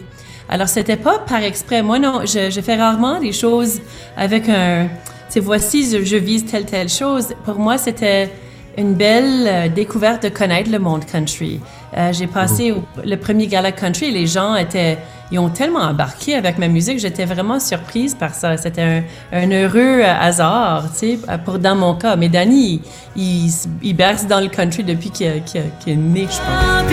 Alors, 0.49 0.69
c'était 0.69 0.97
pas 0.97 1.19
par 1.21 1.43
exprès. 1.43 1.83
Moi, 1.83 1.99
non, 1.99 2.21
je, 2.25 2.51
je 2.51 2.61
fais 2.61 2.77
rarement 2.77 3.21
des 3.21 3.33
choses 3.33 3.81
avec 4.17 4.49
un. 4.49 4.87
Tu 5.29 5.35
sais, 5.35 5.41
voici, 5.41 5.85
je, 5.91 6.03
je 6.05 6.17
vise 6.17 6.47
telle, 6.47 6.65
telle 6.65 6.89
chose. 6.89 7.29
Pour 7.45 7.59
moi, 7.59 7.77
c'était 7.77 8.31
une 8.79 8.95
belle 8.95 9.47
euh, 9.47 9.69
découverte 9.69 10.23
de 10.23 10.29
connaître 10.31 10.71
le 10.71 10.79
monde 10.79 11.05
country. 11.05 11.61
Euh, 11.97 12.13
J'ai 12.13 12.27
passé 12.29 12.73
au- 12.73 12.83
le 13.05 13.17
premier 13.17 13.47
gala 13.47 13.73
country 13.73 14.07
et 14.07 14.11
les 14.11 14.27
gens 14.27 14.55
étaient. 14.57 14.97
Ils 15.31 15.39
ont 15.39 15.51
tellement 15.51 15.81
embarqué 15.81 16.35
avec 16.37 16.57
ma 16.57 16.69
musique, 16.69 16.99
j'étais 16.99 17.27
vraiment 17.27 17.61
surprise 17.61 18.15
par 18.15 18.33
ça. 18.35 18.57
C'était 18.57 18.81
un, 18.81 19.03
un 19.33 19.51
heureux 19.51 20.01
euh, 20.01 20.15
hasard, 20.19 20.85
tu 20.93 20.99
sais, 20.99 21.19
pour 21.45 21.59
dans 21.59 21.77
mon 21.77 21.95
cas. 21.97 22.17
Mais 22.17 22.31
Danny, 22.31 22.81
il, 23.15 23.47
il, 23.47 23.53
il 23.83 23.95
berce 23.95 24.27
dans 24.27 24.41
le 24.41 24.49
country 24.49 24.83
depuis 24.85 25.11
qu'il 25.11 25.43
qu'il- 25.45 25.61
qu'il 25.81 25.93
est 25.93 25.97
né, 25.97 26.23
je 26.31 26.39
pense. 26.39 26.89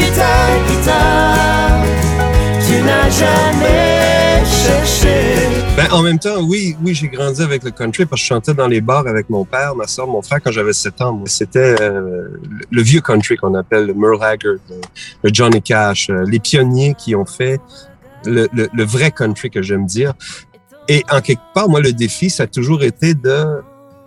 N'as 2.86 3.10
jamais 3.10 4.44
cherché. 4.46 5.34
Ben, 5.76 5.92
en 5.92 6.02
même 6.04 6.20
temps, 6.20 6.42
oui, 6.42 6.76
oui, 6.84 6.94
j'ai 6.94 7.08
grandi 7.10 7.42
avec 7.42 7.64
le 7.64 7.72
country 7.72 8.06
parce 8.06 8.22
que 8.22 8.24
je 8.24 8.28
chantais 8.34 8.54
dans 8.54 8.68
les 8.68 8.80
bars 8.80 9.08
avec 9.08 9.30
mon 9.30 9.44
père, 9.44 9.76
ma 9.76 9.88
soeur, 9.88 10.08
mon 10.08 10.22
frère 10.22 10.40
quand 10.42 10.52
j'avais 10.52 10.72
7 10.74 11.02
ans. 11.02 11.22
C'était 11.26 11.76
euh, 11.82 12.30
le- 12.72 12.82
vieux 12.82 13.02
country 13.02 13.36
qu'on 13.36 13.56
appelle 13.56 13.88
le 13.88 13.94
Merle 13.94 14.24
Haggard, 14.24 14.56
le, 15.24 15.30
Johnny 15.34 15.62
Cash, 15.62 16.10
euh, 16.10 16.24
les 16.28 16.40
pionniers 16.40 16.96
qui 16.98 17.14
ont 17.16 17.26
fait 17.26 17.60
le, 18.26 18.48
vrai 18.86 19.12
country 19.12 19.50
que 19.50 19.62
j'aime 19.62 19.86
dire. 19.86 20.14
Et 20.88 21.04
en 21.12 21.20
quelque 21.22 21.42
part, 21.54 21.68
moi, 21.68 21.82
le 21.82 21.92
défi, 21.92 22.30
ça 22.30 22.44
a 22.44 22.48
toujours 22.48 22.84
été 22.84 23.14
de 23.14 23.46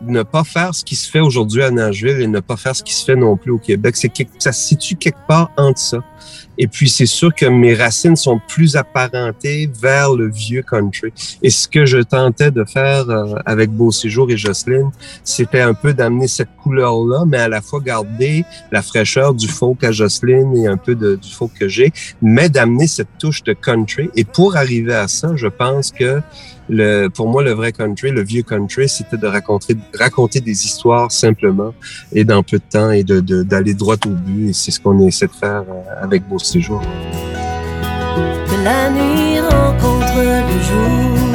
ne 0.00 0.22
pas 0.22 0.44
faire 0.44 0.74
ce 0.74 0.84
qui 0.84 0.94
se 0.96 1.10
fait 1.10 1.20
aujourd'hui 1.20 1.62
à 1.62 1.70
Nashville 1.70 2.20
et 2.20 2.26
ne 2.28 2.40
pas 2.40 2.56
faire 2.56 2.74
ce 2.74 2.82
qui 2.84 2.94
se 2.94 3.04
fait 3.04 3.16
non 3.16 3.36
plus 3.36 3.50
au 3.50 3.58
Québec. 3.58 3.96
Ça 4.38 4.52
se 4.52 4.60
situe 4.68 4.94
quelque 4.96 5.26
part 5.26 5.50
entre 5.56 5.80
ça. 5.80 5.98
Et 6.58 6.66
puis, 6.66 6.88
c'est 6.88 7.06
sûr 7.06 7.34
que 7.34 7.46
mes 7.46 7.74
racines 7.74 8.16
sont 8.16 8.40
plus 8.48 8.76
apparentées 8.76 9.70
vers 9.80 10.14
le 10.14 10.28
vieux 10.28 10.62
country. 10.62 11.12
Et 11.42 11.50
ce 11.50 11.68
que 11.68 11.86
je 11.86 11.98
tentais 11.98 12.50
de 12.50 12.64
faire 12.64 13.08
euh, 13.08 13.34
avec 13.46 13.70
Beau 13.70 13.92
Séjour 13.92 14.30
et 14.30 14.36
Jocelyne, 14.36 14.90
c'était 15.22 15.60
un 15.60 15.74
peu 15.74 15.94
d'amener 15.94 16.28
cette 16.28 16.48
couleur-là, 16.62 17.24
mais 17.26 17.38
à 17.38 17.48
la 17.48 17.60
fois 17.60 17.80
garder 17.80 18.44
la 18.72 18.82
fraîcheur 18.82 19.34
du 19.34 19.48
folk 19.48 19.82
à 19.84 19.92
Jocelyne 19.92 20.56
et 20.56 20.66
un 20.66 20.76
peu 20.76 20.94
de, 20.94 21.14
du 21.16 21.30
folk 21.30 21.52
que 21.58 21.68
j'ai, 21.68 21.92
mais 22.20 22.48
d'amener 22.48 22.86
cette 22.86 23.08
touche 23.18 23.42
de 23.44 23.52
country. 23.52 24.10
Et 24.16 24.24
pour 24.24 24.56
arriver 24.56 24.94
à 24.94 25.08
ça, 25.08 25.30
je 25.36 25.46
pense 25.46 25.92
que 25.92 26.20
le, 26.70 27.08
pour 27.08 27.28
moi, 27.30 27.42
le 27.42 27.52
vrai 27.52 27.72
country, 27.72 28.10
le 28.10 28.22
vieux 28.22 28.42
country, 28.42 28.90
c'était 28.90 29.16
de 29.16 29.26
raconter, 29.26 29.74
raconter 29.98 30.40
des 30.40 30.66
histoires 30.66 31.10
simplement 31.10 31.72
et 32.12 32.24
dans 32.24 32.42
peu 32.42 32.58
de 32.58 32.62
temps 32.70 32.90
et 32.90 33.04
de, 33.04 33.20
de- 33.20 33.42
d'aller 33.42 33.72
droit 33.72 33.96
au 34.06 34.10
but. 34.10 34.50
Et 34.50 34.52
c'est 34.52 34.70
ce 34.70 34.78
qu'on 34.78 35.00
essaie 35.06 35.28
de 35.28 35.32
faire 35.32 35.64
euh, 35.66 36.02
avec 36.04 36.28
Beau 36.28 36.38
Que 36.50 36.60
la 38.64 38.88
nuit 38.88 39.38
rencontre 39.38 40.16
le 40.16 40.58
jour. 40.62 41.28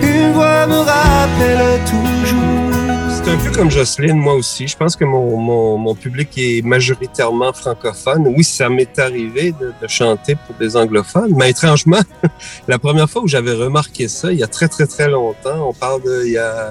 Une 0.00 0.32
voix 0.32 0.66
me 0.68 0.78
rappelle 0.78 1.80
toujours. 1.84 2.70
C'est 3.12 3.28
un 3.32 3.36
peu 3.38 3.50
comme 3.50 3.72
Jocelyne, 3.72 4.18
moi 4.18 4.34
aussi. 4.34 4.68
Je 4.68 4.76
pense 4.76 4.94
que 4.94 5.04
mon, 5.04 5.36
mon, 5.36 5.78
mon 5.78 5.96
public 5.96 6.28
est 6.36 6.64
majoritairement 6.64 7.52
francophone. 7.52 8.32
Oui, 8.36 8.44
ça 8.44 8.68
m'est 8.68 8.96
arrivé 9.00 9.52
de, 9.60 9.72
de 9.82 9.88
chanter 9.88 10.36
pour 10.36 10.54
des 10.54 10.76
anglophones, 10.76 11.34
mais 11.36 11.50
étrangement, 11.50 12.02
la 12.68 12.78
première 12.78 13.10
fois 13.10 13.22
où 13.22 13.26
j'avais 13.26 13.54
remarqué 13.54 14.06
ça, 14.06 14.30
il 14.30 14.38
y 14.38 14.44
a 14.44 14.48
très, 14.48 14.68
très, 14.68 14.86
très 14.86 15.08
longtemps, 15.08 15.68
on 15.68 15.72
parle 15.74 16.02
de, 16.04 16.22
il 16.24 16.32
y 16.32 16.38
a 16.38 16.70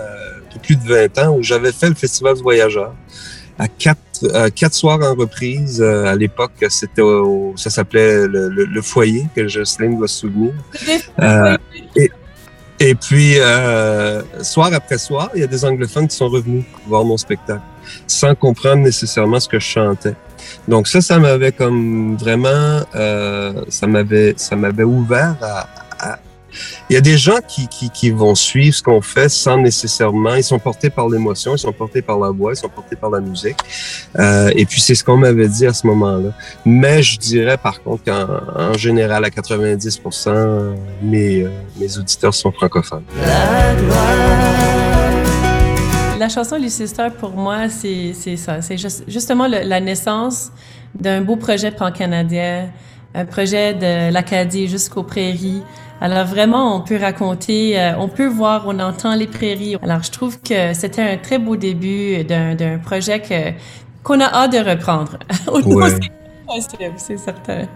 plus 0.63 0.77
de 0.77 0.87
20 0.87 1.19
ans, 1.19 1.35
où 1.37 1.43
j'avais 1.43 1.73
fait 1.73 1.89
le 1.89 1.95
Festival 1.95 2.35
du 2.35 2.41
Voyageur 2.41 2.93
à 3.59 3.67
quatre, 3.67 4.49
quatre 4.55 4.73
soirs 4.73 4.99
en 5.03 5.13
reprise. 5.15 5.81
Euh, 5.81 6.05
à 6.05 6.15
l'époque, 6.15 6.53
c'était 6.69 7.01
au- 7.01 7.53
ça 7.57 7.69
s'appelait 7.69 8.27
le, 8.27 8.49
le- 8.49 8.65
le 8.65 8.81
foyer, 8.81 9.27
que 9.35 9.47
Jocelyne 9.47 9.99
va 9.99 10.07
se 10.07 10.21
souvenir. 10.21 10.53
Euh, 11.21 11.57
et, 11.95 12.09
et 12.79 12.95
puis, 12.95 13.33
euh, 13.37 14.21
soir 14.41 14.71
après 14.73 14.97
soir, 14.97 15.29
il 15.35 15.41
y 15.41 15.43
a 15.43 15.47
des 15.47 15.63
anglophones 15.65 16.07
qui 16.07 16.15
sont 16.15 16.29
revenus 16.29 16.63
voir 16.87 17.03
mon 17.03 17.17
spectacle, 17.17 17.61
sans 18.07 18.33
comprendre 18.35 18.81
nécessairement 18.83 19.39
ce 19.39 19.47
que 19.49 19.59
je 19.59 19.65
chantais. 19.67 20.15
Donc 20.67 20.87
ça, 20.87 21.01
ça 21.01 21.19
m'avait 21.19 21.51
comme 21.51 22.15
vraiment, 22.17 22.81
euh, 22.95 23.65
ça 23.67 23.85
m'avait, 23.87 24.33
ça 24.37 24.55
m'avait 24.55 24.83
ouvert 24.85 25.35
à, 25.41 25.67
à- 25.99 26.19
Il 26.89 26.93
y 26.93 26.97
a 26.97 27.01
des 27.01 27.17
gens 27.17 27.37
qui, 27.47 28.11
vont 28.11 28.35
suivre 28.35 28.75
ce 28.75 28.81
qu'on 28.81 29.01
fait 29.01 29.29
sans 29.29 29.57
nécessairement. 29.57 30.35
Ils 30.35 30.43
sont 30.43 30.59
portés 30.59 30.89
par 30.89 31.07
l'émotion, 31.07 31.55
ils 31.55 31.59
sont 31.59 31.71
portés 31.73 32.01
par 32.01 32.19
la 32.19 32.29
voix, 32.29 32.53
ils 32.53 32.57
sont 32.57 32.69
portés 32.69 32.95
par 32.95 33.09
la 33.09 33.19
musique. 33.19 33.57
Euh, 34.17 34.51
et 34.55 34.65
puis 34.65 34.81
c'est 34.81 34.95
ce 34.95 35.03
qu'on 35.03 35.17
m'avait 35.17 35.47
dit 35.47 35.65
à 35.65 35.73
ce 35.73 35.85
moment-là. 35.87 36.29
Mais 36.65 37.03
je 37.03 37.17
dirais 37.17 37.57
par 37.57 37.81
contre 37.83 38.03
qu'en 38.05 38.27
en 38.55 38.73
général, 38.73 39.23
à 39.25 39.29
90%, 39.29 40.75
mes, 41.01 41.43
euh, 41.43 41.49
mes 41.79 41.97
auditeurs 41.97 42.33
sont 42.33 42.51
francophones. 42.51 43.03
La 46.19 46.27
chanson 46.27 46.57
Lucy 46.57 46.87
Star, 46.87 47.11
pour 47.13 47.31
moi, 47.31 47.69
c'est 47.69 48.13
ça. 48.35 48.61
C'est 48.61 48.77
juste- 48.77 49.03
justement 49.07 49.47
la 49.47 49.79
naissance 49.79 50.51
d'un 50.93 51.21
beau 51.21 51.35
projet 51.35 51.71
pan-canadien, 51.71 52.69
un 53.13 53.25
projet 53.25 53.73
de 53.73 54.11
l'Acadie 54.11 54.67
jusqu'aux 54.67 55.03
prairies, 55.03 55.63
Alors 56.01 56.25
vraiment, 56.25 56.75
on 56.75 56.81
peut 56.81 56.97
raconter, 56.97 57.79
euh, 57.79 57.91
on 57.97 58.07
peut 58.07 58.27
voir, 58.27 58.63
on 58.67 58.79
entend 58.79 59.15
les 59.15 59.27
prairies. 59.27 59.75
Alors 59.81 60.01
je 60.03 60.11
trouve 60.11 60.39
que 60.41 60.73
c'était 60.73 61.01
un 61.01 61.17
très 61.17 61.39
beau 61.39 61.55
début 61.57 62.23
d'un 62.23 62.77
projet 62.79 63.19
que- 63.21 63.51
qu'on 64.03 64.19
a 64.21 64.25
hâte 64.33 64.53
de 64.53 64.59
reprendre. 64.69 65.17
Ouais. 65.65 65.89
c'est 66.97 67.17
certain. 67.17 67.67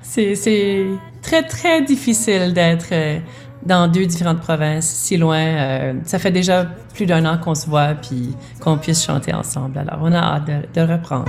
C'est 0.00 0.34
c'est 0.36 0.86
très, 1.20 1.42
très 1.42 1.82
difficile 1.82 2.54
d'être 2.54 2.86
euh, 2.92 3.18
dans 3.66 3.88
deux 3.88 4.06
différentes 4.06 4.40
provinces, 4.40 4.86
si 4.88 5.16
loin. 5.18 5.38
Euh, 5.38 5.92
ça 6.04 6.18
fait 6.18 6.30
déjà 6.30 6.64
plus 6.94 7.04
d'un 7.04 7.26
an 7.26 7.36
qu'on 7.36 7.54
se 7.54 7.68
voit, 7.68 7.94
puis 8.00 8.34
qu'on 8.60 8.78
puisse 8.78 9.04
chanter 9.04 9.34
ensemble. 9.34 9.78
Alors 9.78 9.98
on 10.02 10.12
a 10.12 10.18
hâte 10.36 10.46
de, 10.46 10.80
de 10.80 10.92
reprendre. 10.92 11.28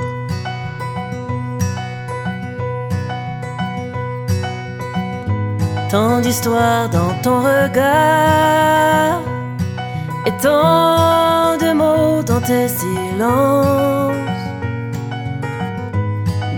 Tant 5.93 6.21
d'histoires 6.21 6.89
dans 6.89 7.13
ton 7.21 7.41
regard 7.41 9.21
et 10.25 10.31
tant 10.41 11.55
de 11.55 11.71
mots 11.71 12.23
dans 12.23 12.41
tes 12.41 12.67
silences. 12.67 14.15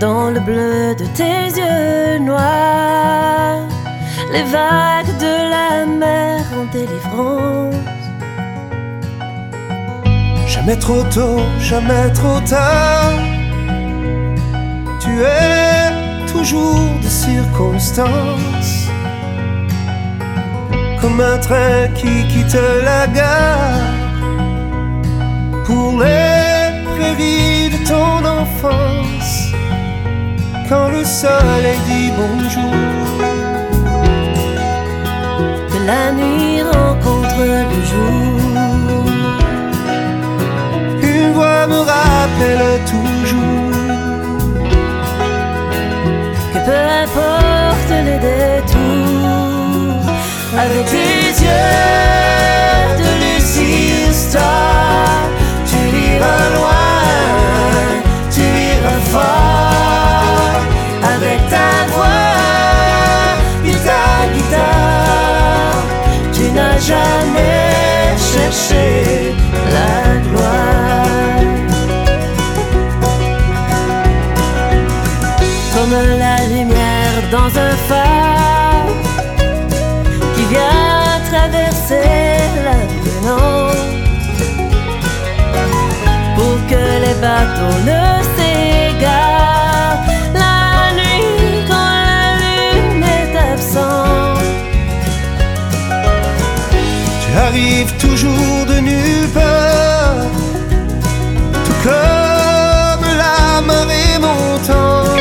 Dans 0.00 0.30
le 0.30 0.40
bleu 0.40 0.94
de 0.94 1.04
tes 1.18 1.48
yeux 1.60 2.18
noirs, 2.20 3.60
les 4.32 4.44
vagues 4.44 5.14
de 5.20 5.34
la 5.54 5.84
mer 5.84 6.40
en 6.58 6.64
délivrance. 6.72 7.74
Jamais 10.46 10.78
trop 10.78 11.02
tôt, 11.14 11.40
jamais 11.60 12.10
trop 12.14 12.40
tard. 12.40 13.12
Tu 14.98 15.20
es 15.20 16.26
toujours 16.32 16.88
de 17.02 17.08
circonstance. 17.08 18.45
Comme 21.00 21.20
un 21.20 21.38
train 21.38 21.88
qui 21.94 22.26
quitte 22.28 22.58
la 22.84 23.06
gare. 23.06 23.80
Pour 25.64 26.00
les 26.00 26.84
prairies 26.94 27.70
de 27.70 27.88
ton 27.88 28.24
enfance. 28.24 29.52
Quand 30.68 30.88
le 30.88 31.04
soleil 31.04 31.78
dit 31.86 32.10
bonjour. 32.16 32.74
La 35.86 36.10
nuit 36.12 36.55
avec 50.58 50.84
tes 50.86 51.44
yeux 51.44 51.76
de 52.98 53.10
lucide 53.22 54.12
star, 54.12 55.28
tu 55.68 55.76
iras 55.76 56.48
loin, 56.56 57.02
tu 58.34 58.40
iras 58.40 59.02
fort, 59.12 60.60
avec 61.14 61.38
ta 61.50 61.70
voix 61.92 62.36
et 63.66 63.76
ta 63.88 64.06
guitare, 64.34 65.84
tu 66.32 66.44
n'as 66.52 66.78
jamais 66.78 68.16
cherché 68.32 69.34
la 69.74 69.94
gloire. 70.24 70.76
comme 75.74 76.18
la 76.18 76.36
lumière 76.48 77.18
dans 77.30 77.60
un 77.60 77.76
phare 77.88 78.05
Pour 86.36 86.56
que 86.70 86.84
les 87.04 87.16
bateaux 87.24 87.78
ne 87.90 88.02
s'égarent 88.34 90.02
la 90.34 90.92
nuit 90.98 91.64
quand 91.68 91.92
la 92.04 92.26
lune 92.42 93.04
est 93.18 93.34
absente. 93.52 94.48
Tu 97.22 97.30
arrives 97.46 97.92
toujours 97.98 98.60
de 98.68 98.76
nulle 98.80 99.28
part, 99.34 100.26
tout 101.64 101.78
comme 101.88 103.06
la 103.24 103.60
marée 103.62 104.18
montante, 104.20 105.20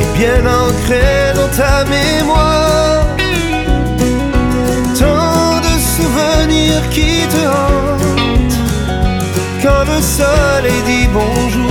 et 0.00 0.08
bien 0.18 0.40
ancré 0.46 1.06
dans 1.34 1.50
ta 1.56 1.84
mémoire. 1.84 2.55
Quand 9.62 9.84
le 9.84 10.00
soleil 10.00 10.82
dit 10.86 11.08
bonjour. 11.12 11.65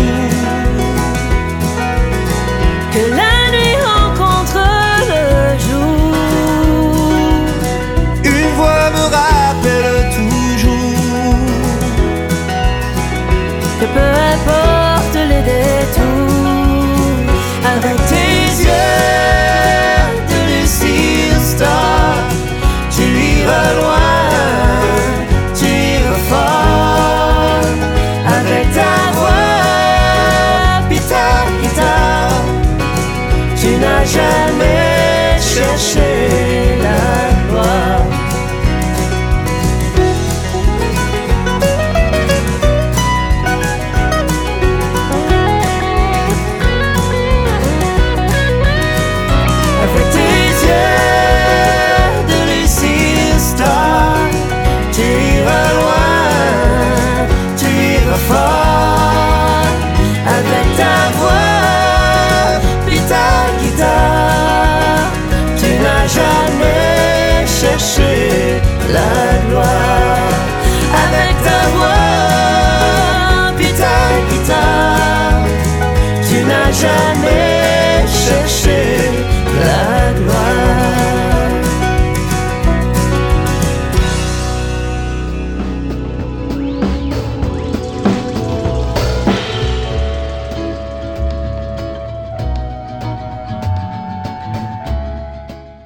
Jamais 34.06 35.40
cherché 35.40 36.55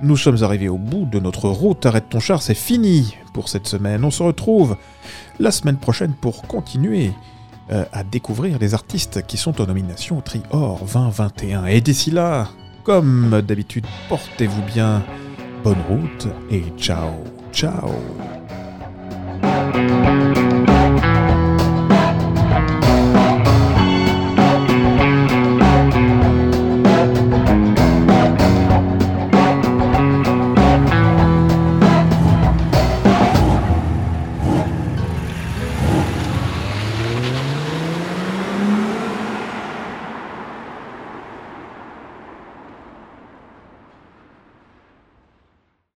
Nous 0.10 0.18
sommes 0.18 0.42
arrivés 0.42 0.70
au 0.70 0.80
bout 0.80 1.06
de 1.06 1.20
notre 1.20 1.50
route. 1.50 1.86
Arrête 1.86 2.10
ton 2.10 2.20
char, 2.20 2.42
c'est 2.42 2.56
fini 2.56 3.16
pour 3.32 3.48
cette 3.48 3.68
semaine. 3.68 4.04
On 4.04 4.10
se 4.10 4.24
retrouve 4.24 4.76
la 5.40 5.52
semaine 5.52 5.78
prochaine 5.78 6.14
pour 6.14 6.42
continuer 6.42 7.12
euh, 7.72 7.86
à 7.92 8.04
découvrir 8.04 8.58
les 8.60 8.74
artistes 8.74 9.26
qui 9.28 9.38
sont 9.38 9.62
en 9.62 9.66
nomination 9.68 10.18
au 10.18 10.22
Trior 10.22 10.80
2021. 10.86 11.66
Et 11.66 11.82
d'ici 11.82 12.12
là, 12.12 12.50
comme 12.84 13.42
d'habitude, 13.42 13.86
portez-vous 14.08 14.64
bien. 14.64 15.04
Bonne 15.64 15.82
route 15.90 16.28
et 16.50 16.64
ciao, 16.78 17.12
ciao. 17.52 17.90